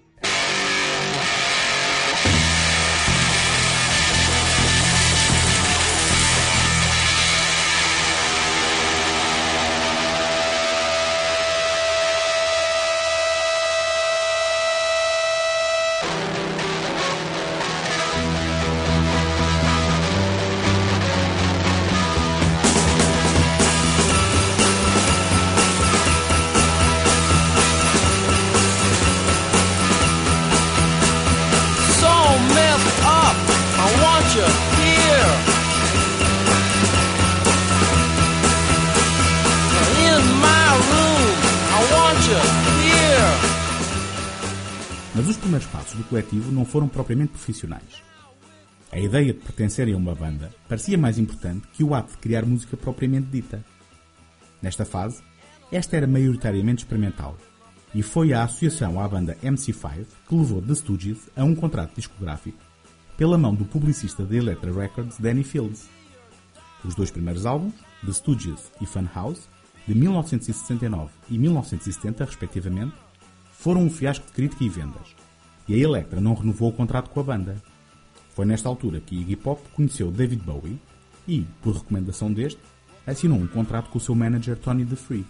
Os 45.32 45.38
primeiros 45.38 45.66
passos 45.68 45.96
do 45.96 46.04
coletivo 46.04 46.52
não 46.52 46.62
foram 46.62 46.86
propriamente 46.86 47.32
profissionais. 47.32 48.02
A 48.90 48.98
ideia 48.98 49.32
de 49.32 49.40
pertencerem 49.40 49.94
a 49.94 49.96
uma 49.96 50.14
banda 50.14 50.54
parecia 50.68 50.98
mais 50.98 51.18
importante 51.18 51.66
que 51.72 51.82
o 51.82 51.94
ato 51.94 52.12
de 52.12 52.18
criar 52.18 52.44
música 52.44 52.76
propriamente 52.76 53.28
dita. 53.28 53.64
Nesta 54.60 54.84
fase, 54.84 55.22
esta 55.70 55.96
era 55.96 56.06
maioritariamente 56.06 56.84
experimental, 56.84 57.38
e 57.94 58.02
foi 58.02 58.34
a 58.34 58.44
associação 58.44 59.00
à 59.00 59.08
banda 59.08 59.38
MC5 59.42 60.04
que 60.28 60.34
levou 60.34 60.60
The 60.60 60.74
Stooges 60.74 61.30
a 61.34 61.44
um 61.44 61.54
contrato 61.54 61.94
discográfico 61.96 62.58
pela 63.16 63.38
mão 63.38 63.54
do 63.54 63.64
publicista 63.64 64.26
da 64.26 64.36
Elektra 64.36 64.70
Records 64.70 65.18
Danny 65.18 65.44
Fields. 65.44 65.88
Os 66.84 66.94
dois 66.94 67.10
primeiros 67.10 67.46
álbuns, 67.46 67.72
The 68.04 68.12
Stooges 68.12 68.70
e 68.82 68.86
Funhouse, 68.86 69.48
de 69.88 69.94
1969 69.94 71.10
e 71.30 71.38
1970 71.38 72.22
respectivamente, 72.22 72.94
foram 73.52 73.82
um 73.82 73.90
fiasco 73.90 74.26
de 74.26 74.32
crítica 74.32 74.64
e 74.64 74.68
vendas, 74.68 75.21
e 75.68 75.74
a 75.74 75.78
Elektra 75.78 76.20
não 76.20 76.34
renovou 76.34 76.70
o 76.70 76.72
contrato 76.72 77.10
com 77.10 77.20
a 77.20 77.22
banda. 77.22 77.56
Foi 78.34 78.44
nesta 78.44 78.68
altura 78.68 79.00
que 79.00 79.14
Iggy 79.14 79.36
Pop 79.36 79.60
conheceu 79.74 80.10
David 80.10 80.42
Bowie 80.42 80.80
e, 81.26 81.44
por 81.62 81.76
recomendação 81.76 82.32
deste, 82.32 82.60
assinou 83.06 83.38
um 83.38 83.46
contrato 83.46 83.90
com 83.90 83.98
o 83.98 84.00
seu 84.00 84.14
manager 84.14 84.56
Tony 84.56 84.84
DeFree. 84.84 85.26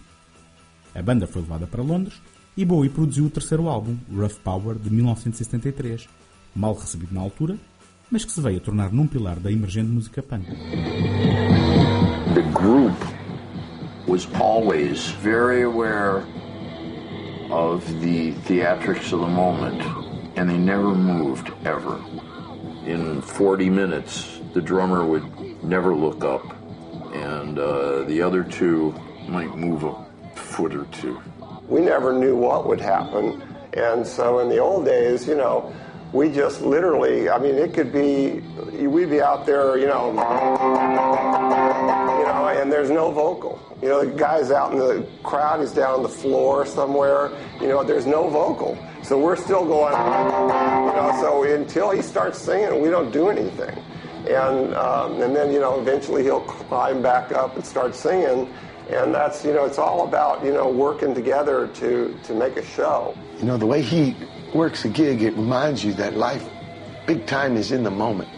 A 0.95 1.01
banda 1.01 1.27
foi 1.27 1.41
levada 1.41 1.67
para 1.67 1.83
Londres 1.83 2.21
e 2.55 2.63
Bowie 2.63 2.89
produziu 2.89 3.25
o 3.25 3.29
terceiro 3.29 3.67
álbum, 3.67 3.97
Rough 4.11 4.39
Power, 4.43 4.77
de 4.77 4.89
1973, 4.89 6.07
mal 6.55 6.73
recebido 6.73 7.13
na 7.13 7.21
altura, 7.21 7.57
mas 8.11 8.23
que 8.23 8.31
se 8.31 8.41
veio 8.41 8.57
a 8.57 8.61
tornar 8.61 8.91
num 8.91 9.07
pilar 9.07 9.39
da 9.39 9.51
emergente 9.51 9.89
música 9.89 10.21
punk. 10.21 10.45
the 12.33 12.41
group 12.51 12.97
was 14.07 14.27
always 14.41 15.11
very 15.21 15.61
aware 15.61 16.25
of 17.51 17.85
the 18.01 18.31
theatrics 18.47 19.13
of 19.13 19.19
the 19.21 19.27
moment, 19.27 20.02
and 20.35 20.49
they 20.49 20.57
never 20.57 20.95
moved 20.95 21.51
ever. 21.65 22.03
In 22.85 23.21
40 23.21 23.69
minutes, 23.69 24.39
the 24.53 24.61
drummer 24.61 25.05
would 25.05 25.63
never 25.63 25.95
look 25.95 26.23
up, 26.23 26.43
and 27.13 27.57
uh, 27.57 28.03
the 28.03 28.21
other 28.21 28.43
two 28.43 28.93
might 29.27 29.55
move 29.55 29.83
a 29.83 29.95
foot 30.35 30.75
or 30.75 30.85
two. 30.85 31.21
we 31.67 31.81
never 31.81 32.13
knew 32.13 32.35
what 32.35 32.67
would 32.67 32.81
happen. 32.81 33.41
And 33.73 34.05
so 34.05 34.39
in 34.39 34.49
the 34.49 34.57
old 34.59 34.85
days, 34.85 35.27
you 35.27 35.35
know, 35.35 35.73
we 36.11 36.29
just 36.29 36.61
literally, 36.61 37.29
I 37.29 37.39
mean, 37.39 37.55
it 37.55 37.73
could 37.73 37.91
be, 37.91 38.41
we'd 38.85 39.09
be 39.09 39.21
out 39.21 39.47
there, 39.47 39.77
you 39.77 39.87
know, 39.87 40.09
you 40.09 40.15
know, 42.25 42.55
and 42.55 42.71
there's 42.71 42.91
no 42.91 43.11
vocal. 43.11 43.59
You 43.81 43.89
know, 43.89 44.05
the 44.05 44.11
guy's 44.11 44.51
out 44.51 44.73
in 44.73 44.77
the 44.77 45.07
crowd, 45.23 45.61
he's 45.61 45.71
down 45.71 45.95
on 45.95 46.03
the 46.03 46.09
floor 46.09 46.67
somewhere, 46.67 47.31
you 47.59 47.67
know, 47.67 47.83
there's 47.83 48.05
no 48.05 48.29
vocal. 48.29 48.77
So 49.03 49.19
we're 49.19 49.35
still 49.35 49.65
going, 49.65 49.91
you 49.93 50.95
know, 50.95 51.17
so 51.19 51.43
until 51.43 51.91
he 51.91 52.01
starts 52.01 52.39
singing, 52.39 52.81
we 52.81 52.89
don't 52.89 53.11
do 53.11 53.29
anything. 53.29 53.77
And, 54.29 54.73
um, 54.75 55.21
and 55.21 55.35
then, 55.35 55.51
you 55.51 55.59
know, 55.59 55.79
eventually 55.79 56.23
he'll 56.23 56.41
climb 56.41 57.01
back 57.01 57.33
up 57.33 57.55
and 57.57 57.65
start 57.65 57.95
singing. 57.95 58.51
And 58.89 59.13
that's, 59.13 59.43
you 59.43 59.53
know, 59.53 59.65
it's 59.65 59.77
all 59.77 60.07
about, 60.07 60.43
you 60.45 60.53
know, 60.53 60.69
working 60.69 61.13
together 61.13 61.67
to, 61.75 62.17
to 62.23 62.33
make 62.33 62.55
a 62.55 62.65
show. 62.65 63.13
You 63.39 63.45
know, 63.45 63.57
the 63.57 63.65
way 63.65 63.81
he 63.81 64.15
works 64.53 64.85
a 64.85 64.89
gig, 64.89 65.21
it 65.21 65.35
reminds 65.35 65.83
you 65.83 65.93
that 65.95 66.15
life, 66.15 66.47
big 67.05 67.25
time, 67.25 67.57
is 67.57 67.73
in 67.73 67.83
the 67.83 67.91
moment. 67.91 68.29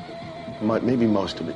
Maybe 0.62 1.06
most 1.06 1.40
of 1.40 1.48
it. 1.48 1.56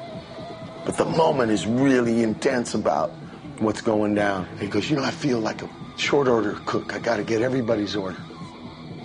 But 0.86 0.98
the 0.98 1.06
moment 1.06 1.52
is 1.52 1.66
really 1.66 2.22
intense 2.22 2.76
about 2.76 3.10
what's 3.58 3.82
going 3.82 4.14
down. 4.14 4.48
He 4.60 4.68
goes, 4.68 4.90
you 4.90 4.98
know, 4.98 5.04
I 5.04 5.12
feel 5.12 5.40
like 5.40 5.64
a 5.64 5.70
short 5.98 6.28
order 6.28 6.60
cook. 6.66 6.94
I 6.94 7.00
got 7.00 7.18
to 7.18 7.24
get 7.24 7.42
everybody's 7.42 7.96
order. 7.96 8.18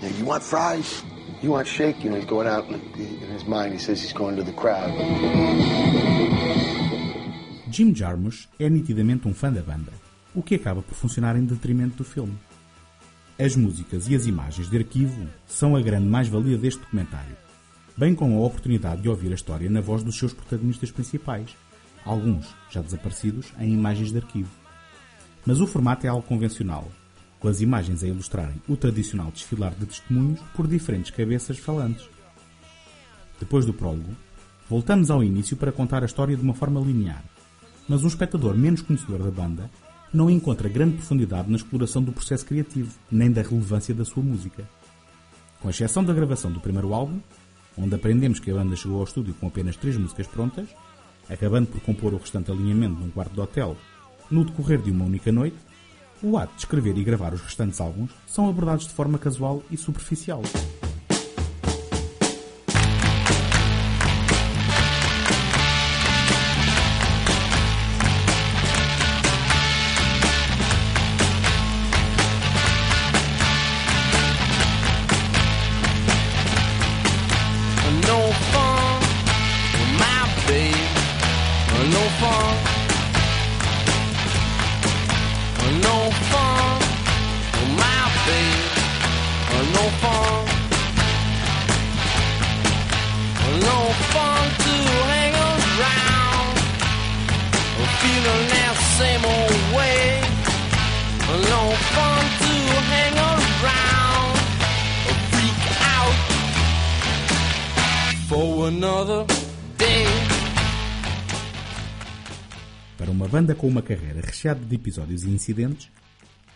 You, 0.02 0.08
know, 0.08 0.16
you 0.18 0.24
want 0.24 0.42
fries? 0.42 1.04
You 1.42 1.50
want 1.52 1.66
shake? 1.66 2.02
You 2.04 2.10
know, 2.10 2.16
he's 2.16 2.26
going 2.26 2.48
out 2.48 2.68
in, 2.68 2.80
his 3.32 3.44
mind. 3.46 3.72
He 3.72 3.78
says 3.78 4.02
he's 4.02 4.12
going 4.12 4.36
to 4.36 4.42
the 4.42 4.52
crowd. 4.52 4.90
Jim 7.68 7.92
Jarmusch 7.92 8.46
é 8.58 8.70
nitidamente 8.70 9.26
um 9.26 9.34
fã 9.34 9.52
da 9.52 9.60
banda, 9.60 9.92
o 10.34 10.42
que 10.42 10.54
acaba 10.54 10.80
por 10.80 10.94
funcionar 10.94 11.36
em 11.36 11.44
detrimento 11.44 11.96
do 11.96 12.04
filme. 12.04 12.38
As 13.36 13.56
músicas 13.56 14.08
e 14.08 14.14
as 14.14 14.26
imagens 14.26 14.70
de 14.70 14.78
arquivo 14.78 15.26
são 15.46 15.74
a 15.74 15.82
grande 15.82 16.06
mais-valia 16.06 16.56
deste 16.56 16.80
documentário, 16.80 17.36
bem 17.96 18.14
como 18.14 18.38
a 18.38 18.46
oportunidade 18.46 19.02
de 19.02 19.08
ouvir 19.08 19.32
a 19.32 19.34
história 19.34 19.68
na 19.68 19.80
voz 19.80 20.04
dos 20.04 20.16
seus 20.16 20.32
protagonistas 20.32 20.92
principais, 20.92 21.56
alguns 22.04 22.54
já 22.70 22.80
desaparecidos 22.80 23.52
em 23.58 23.72
imagens 23.72 24.12
de 24.12 24.18
arquivo. 24.18 24.50
Mas 25.44 25.60
o 25.60 25.66
formato 25.66 26.06
é 26.06 26.08
algo 26.08 26.22
convencional, 26.22 26.88
com 27.44 27.48
as 27.50 27.60
imagens 27.60 28.02
a 28.02 28.06
ilustrarem 28.06 28.56
o 28.66 28.74
tradicional 28.74 29.30
desfilar 29.30 29.74
de 29.74 29.84
testemunhos 29.84 30.40
por 30.56 30.66
diferentes 30.66 31.10
cabeças 31.10 31.58
falantes. 31.58 32.08
Depois 33.38 33.66
do 33.66 33.74
prólogo, 33.74 34.16
voltamos 34.66 35.10
ao 35.10 35.22
início 35.22 35.54
para 35.54 35.70
contar 35.70 36.02
a 36.02 36.06
história 36.06 36.34
de 36.34 36.42
uma 36.42 36.54
forma 36.54 36.80
linear, 36.80 37.22
mas 37.86 38.02
um 38.02 38.06
espectador 38.06 38.56
menos 38.56 38.80
conhecedor 38.80 39.22
da 39.22 39.30
banda 39.30 39.70
não 40.10 40.30
encontra 40.30 40.70
grande 40.70 40.96
profundidade 40.96 41.50
na 41.50 41.56
exploração 41.56 42.02
do 42.02 42.12
processo 42.12 42.46
criativo, 42.46 42.90
nem 43.12 43.30
da 43.30 43.42
relevância 43.42 43.94
da 43.94 44.06
sua 44.06 44.22
música. 44.22 44.66
Com 45.60 45.68
exceção 45.68 46.02
da 46.02 46.14
gravação 46.14 46.50
do 46.50 46.60
primeiro 46.60 46.94
álbum, 46.94 47.20
onde 47.76 47.94
aprendemos 47.94 48.40
que 48.40 48.50
a 48.50 48.54
banda 48.54 48.74
chegou 48.74 49.00
ao 49.00 49.04
estúdio 49.04 49.34
com 49.34 49.48
apenas 49.48 49.76
três 49.76 49.98
músicas 49.98 50.26
prontas, 50.26 50.70
acabando 51.28 51.66
por 51.66 51.82
compor 51.82 52.14
o 52.14 52.16
restante 52.16 52.50
alinhamento 52.50 52.98
num 52.98 53.10
quarto 53.10 53.34
de 53.34 53.40
hotel 53.42 53.76
no 54.30 54.46
decorrer 54.46 54.80
de 54.80 54.90
uma 54.90 55.04
única 55.04 55.30
noite, 55.30 55.58
o 56.24 56.38
ato 56.38 56.54
de 56.54 56.60
escrever 56.60 56.96
e 56.96 57.04
gravar 57.04 57.34
os 57.34 57.42
restantes 57.42 57.80
álbuns 57.80 58.10
são 58.26 58.48
abordados 58.48 58.86
de 58.86 58.94
forma 58.94 59.18
casual 59.18 59.62
e 59.70 59.76
superficial. 59.76 60.40
Banda 113.44 113.54
com 113.54 113.68
uma 113.68 113.82
carreira 113.82 114.22
recheada 114.22 114.64
de 114.64 114.74
episódios 114.74 115.24
e 115.24 115.28
incidentes, 115.28 115.90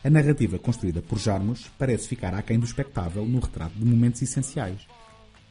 a 0.02 0.08
narrativa 0.08 0.58
construída 0.58 1.02
por 1.02 1.18
Jarmus 1.18 1.66
parece 1.78 2.08
ficar 2.08 2.32
aquém 2.32 2.58
do 2.58 2.64
espectável 2.64 3.26
no 3.26 3.40
retrato 3.40 3.74
de 3.78 3.84
momentos 3.84 4.22
essenciais. 4.22 4.86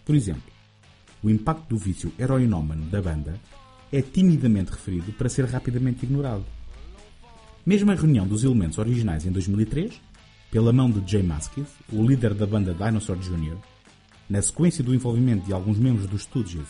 Por 0.03 0.15
exemplo, 0.15 0.51
o 1.21 1.29
impacto 1.29 1.69
do 1.69 1.77
vício 1.77 2.11
heroinómano 2.17 2.87
da 2.87 2.99
banda 3.03 3.39
é 3.93 4.01
timidamente 4.01 4.71
referido 4.71 5.11
para 5.11 5.29
ser 5.29 5.45
rapidamente 5.45 6.07
ignorado. 6.07 6.43
Mesmo 7.63 7.91
a 7.91 7.93
reunião 7.93 8.25
dos 8.25 8.43
elementos 8.43 8.79
originais 8.79 9.23
em 9.23 9.31
2003, 9.31 9.93
pela 10.49 10.73
mão 10.73 10.89
de 10.89 11.07
Jay 11.07 11.21
Maskith, 11.21 11.69
o 11.93 12.03
líder 12.03 12.33
da 12.33 12.47
banda 12.47 12.73
Dinosaur 12.73 13.19
Jr., 13.19 13.57
na 14.27 14.41
sequência 14.41 14.83
do 14.83 14.95
envolvimento 14.95 15.45
de 15.45 15.53
alguns 15.53 15.77
membros 15.77 16.07
dos 16.07 16.23
Stooges 16.23 16.67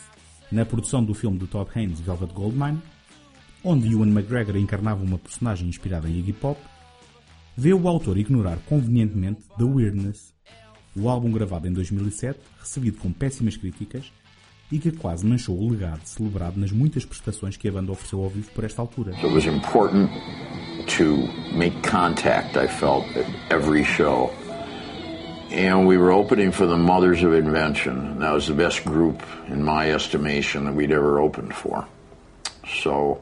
na 0.51 0.65
produção 0.65 1.05
do 1.05 1.13
filme 1.13 1.37
de 1.37 1.47
Todd 1.47 1.71
Haynes 1.73 2.01
Velvet 2.01 2.33
Goldmine, 2.33 2.81
onde 3.63 3.91
Ewan 3.91 4.07
McGregor 4.07 4.57
encarnava 4.57 5.03
uma 5.03 5.17
personagem 5.17 5.67
inspirada 5.67 6.07
em 6.07 6.19
Iggy 6.19 6.33
Pop, 6.33 6.59
vê 7.55 7.73
o 7.73 7.87
autor 7.87 8.17
ignorar 8.17 8.57
convenientemente 8.67 9.41
The 9.57 9.63
Weirdness, 9.63 10.33
o 10.95 11.09
álbum 11.09 11.31
gravado 11.31 11.67
em 11.67 11.73
2007, 11.73 12.39
recebido 12.59 12.97
com 12.97 13.11
péssimas 13.11 13.57
críticas 13.57 14.11
e 14.71 14.79
que 14.79 14.91
quase 14.91 15.25
manchou 15.25 15.57
o 15.57 15.69
legado 15.69 16.01
celebrado 16.05 16.59
nas 16.59 16.71
muitas 16.71 17.05
prestações 17.05 17.55
que 17.55 17.67
a 17.67 17.71
banda 17.71 17.91
ofereceu 17.91 18.23
ao 18.23 18.29
vivo 18.29 18.49
por 18.51 18.63
esta 18.63 18.81
altura. 18.81 19.13
It 19.13 19.33
was 19.33 19.45
important 19.45 20.09
to 20.97 21.27
make 21.55 21.75
contact, 21.81 22.57
I 22.57 22.67
felt, 22.67 23.05
at 23.15 23.25
every 23.49 23.83
show. 23.83 24.31
And 25.51 25.87
we 25.87 25.97
were 25.97 26.11
opening 26.11 26.51
for 26.51 26.67
the 26.67 26.75
Mothers 26.75 27.23
of 27.23 27.33
Invention. 27.33 28.19
That 28.19 28.33
was 28.33 28.47
the 28.47 28.53
best 28.53 28.83
group, 28.83 29.23
in 29.47 29.63
my 29.63 29.91
estimation, 29.91 30.65
that 30.65 30.75
we'd 30.75 30.91
ever 30.91 31.21
opened 31.21 31.53
for. 31.53 31.87
So, 32.83 33.21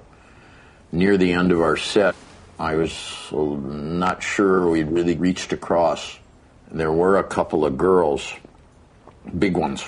near 0.95 1.17
the 1.17 1.33
end 1.33 1.51
of 1.51 1.61
our 1.61 1.77
set, 1.77 2.15
I 2.57 2.75
was 2.75 3.29
not 3.31 4.23
sure 4.23 4.69
we'd 4.69 4.89
really 4.89 5.15
reached 5.15 5.53
across. 5.53 6.17
There 6.71 6.91
were 6.91 7.17
a 7.17 7.23
couple 7.23 7.65
of 7.65 7.77
girls, 7.77 8.33
big 9.37 9.57
ones. 9.57 9.83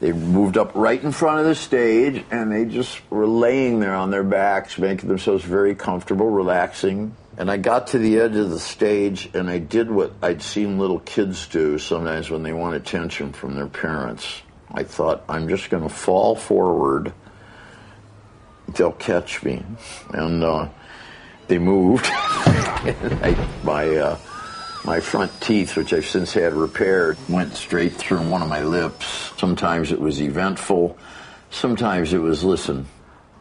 They 0.00 0.12
moved 0.12 0.56
up 0.56 0.72
right 0.74 1.02
in 1.02 1.12
front 1.12 1.40
of 1.40 1.46
the 1.46 1.54
stage 1.54 2.24
and 2.30 2.50
they 2.50 2.64
just 2.64 2.98
were 3.10 3.26
laying 3.26 3.80
there 3.80 3.94
on 3.94 4.10
their 4.10 4.24
backs, 4.24 4.78
making 4.78 5.08
themselves 5.08 5.44
very 5.44 5.74
comfortable, 5.74 6.28
relaxing. 6.28 7.14
And 7.36 7.50
I 7.50 7.58
got 7.58 7.88
to 7.88 7.98
the 7.98 8.18
edge 8.18 8.34
of 8.34 8.50
the 8.50 8.58
stage 8.58 9.30
and 9.34 9.48
I 9.48 9.58
did 9.58 9.90
what 9.90 10.12
I'd 10.22 10.42
seen 10.42 10.78
little 10.78 11.00
kids 11.00 11.46
do 11.48 11.78
sometimes 11.78 12.30
when 12.30 12.42
they 12.42 12.52
want 12.52 12.76
attention 12.76 13.32
from 13.32 13.54
their 13.54 13.66
parents. 13.66 14.42
I 14.72 14.84
thought, 14.84 15.24
I'm 15.28 15.48
just 15.48 15.68
going 15.68 15.82
to 15.82 15.94
fall 15.94 16.34
forward. 16.34 17.12
They'll 18.74 18.92
catch 18.92 19.42
me. 19.42 19.64
And 20.12 20.42
uh, 20.42 20.68
they 21.48 21.58
moved. 21.58 22.06
I, 22.12 23.48
my, 23.64 23.96
uh, 23.96 24.18
my 24.84 25.00
front 25.00 25.38
teeth, 25.40 25.76
which 25.76 25.92
I've 25.92 26.06
since 26.06 26.32
had 26.32 26.54
repaired, 26.54 27.18
went 27.28 27.54
straight 27.54 27.92
through 27.94 28.28
one 28.28 28.42
of 28.42 28.48
my 28.48 28.62
lips. 28.62 29.32
Sometimes 29.36 29.92
it 29.92 30.00
was 30.00 30.20
eventful. 30.20 30.96
Sometimes 31.50 32.12
it 32.12 32.18
was, 32.18 32.44
listen, 32.44 32.86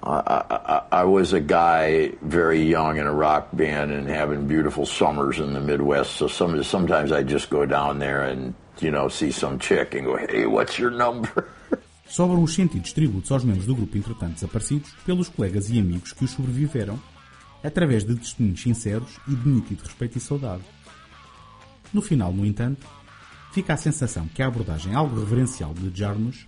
I, 0.01 0.43
I, 0.49 0.81
I 0.91 1.03
was 1.03 1.33
a 1.33 1.39
guy 1.39 2.13
very 2.21 2.61
young 2.61 2.97
in 2.97 3.05
a 3.05 3.13
rock 3.13 3.49
band 3.53 3.91
and 3.91 4.07
having 4.07 4.47
beautiful 4.47 4.85
summers 4.85 5.39
in 5.39 5.53
the 5.53 5.59
Midwest. 5.59 6.13
So 6.15 6.27
some, 6.27 6.61
sometimes 6.63 7.11
I 7.11 7.23
just 7.23 7.49
go 7.49 7.65
down 7.65 7.99
there 7.99 8.23
and, 8.23 8.53
you 8.79 8.91
know, 8.91 9.09
see 9.09 9.31
some 9.31 9.59
chick 9.59 9.93
and 9.95 10.05
go, 10.05 10.17
hey, 10.17 10.45
what's 10.45 10.79
your 10.79 10.91
number? 10.91 11.49
Sobram 12.10 12.41
os 12.41 12.56
sentidos 12.56 12.91
tributos 12.91 13.32
aos 13.32 13.43
membros 13.43 13.67
do 13.67 13.76
grupo 13.76 13.98
entretanto 13.98 14.34
desaparecidos 14.34 14.91
pelos 15.06 15.30
colegas 15.30 15.69
e 15.69 15.80
amigos 15.80 16.12
que 16.12 16.26
os 16.26 16.32
sobreviveram, 16.32 17.00
através 17.63 18.04
de 18.04 18.15
testemunhos 18.15 18.62
sinceros 18.62 19.12
e 19.28 19.36
de 19.36 19.48
nítido 19.48 19.84
respeito 19.84 20.17
e 20.17 20.22
saudade. 20.22 20.63
No 21.93 22.02
final, 22.02 22.34
no 22.34 22.45
entanto, 22.45 22.86
fica 23.52 23.74
a 23.74 23.78
sensação 23.78 24.28
que 24.28 24.41
a 24.41 24.48
abordagem 24.48 24.95
algo 24.95 25.19
reverencial 25.19 25.74
de 25.74 25.98
Jarmusch 25.98 26.48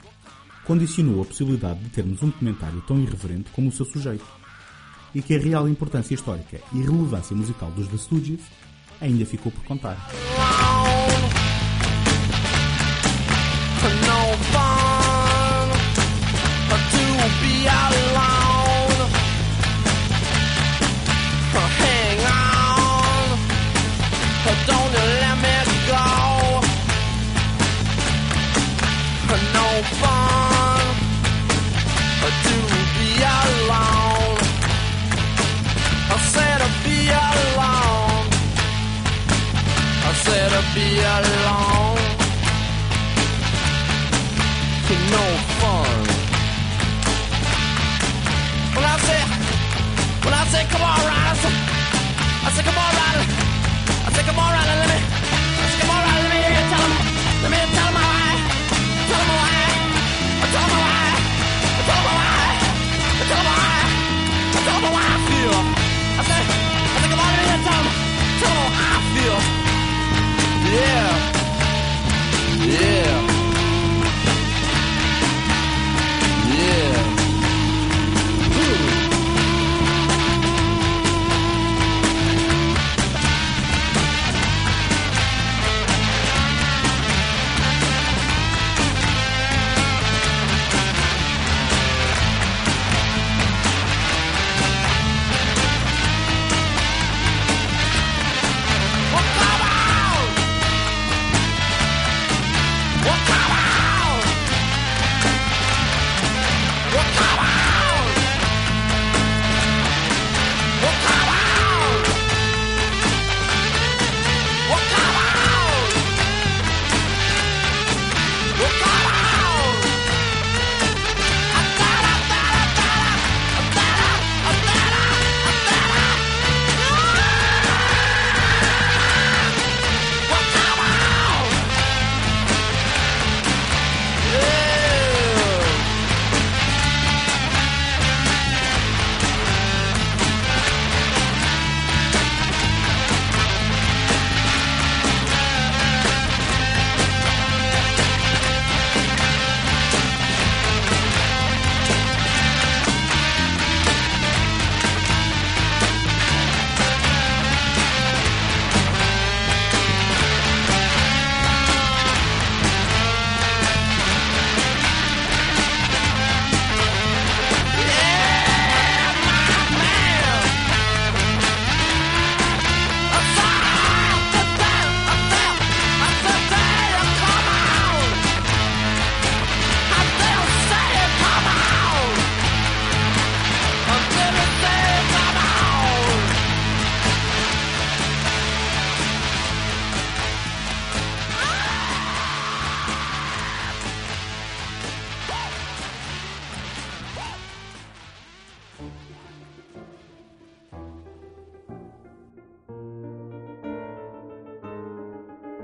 condicionou 0.66 1.22
a 1.22 1.26
possibilidade 1.26 1.80
de 1.80 1.90
termos 1.90 2.22
um 2.24 2.28
documentário 2.28 2.82
tão 2.82 3.00
irreverente 3.00 3.52
como 3.52 3.70
o 3.70 3.72
seu 3.72 3.86
sujeito, 3.86 4.26
e 5.14 5.22
que 5.22 5.36
a 5.36 5.40
real 5.40 5.68
importância 5.68 6.16
histórica 6.16 6.60
e 6.74 6.82
relevância 6.82 7.36
musical 7.36 7.70
dos 7.72 7.88
The 7.88 7.98
Stooges 7.98 8.42
ainda 9.00 9.26
ficou 9.26 9.52
por 9.52 9.64
contar. 9.64 9.98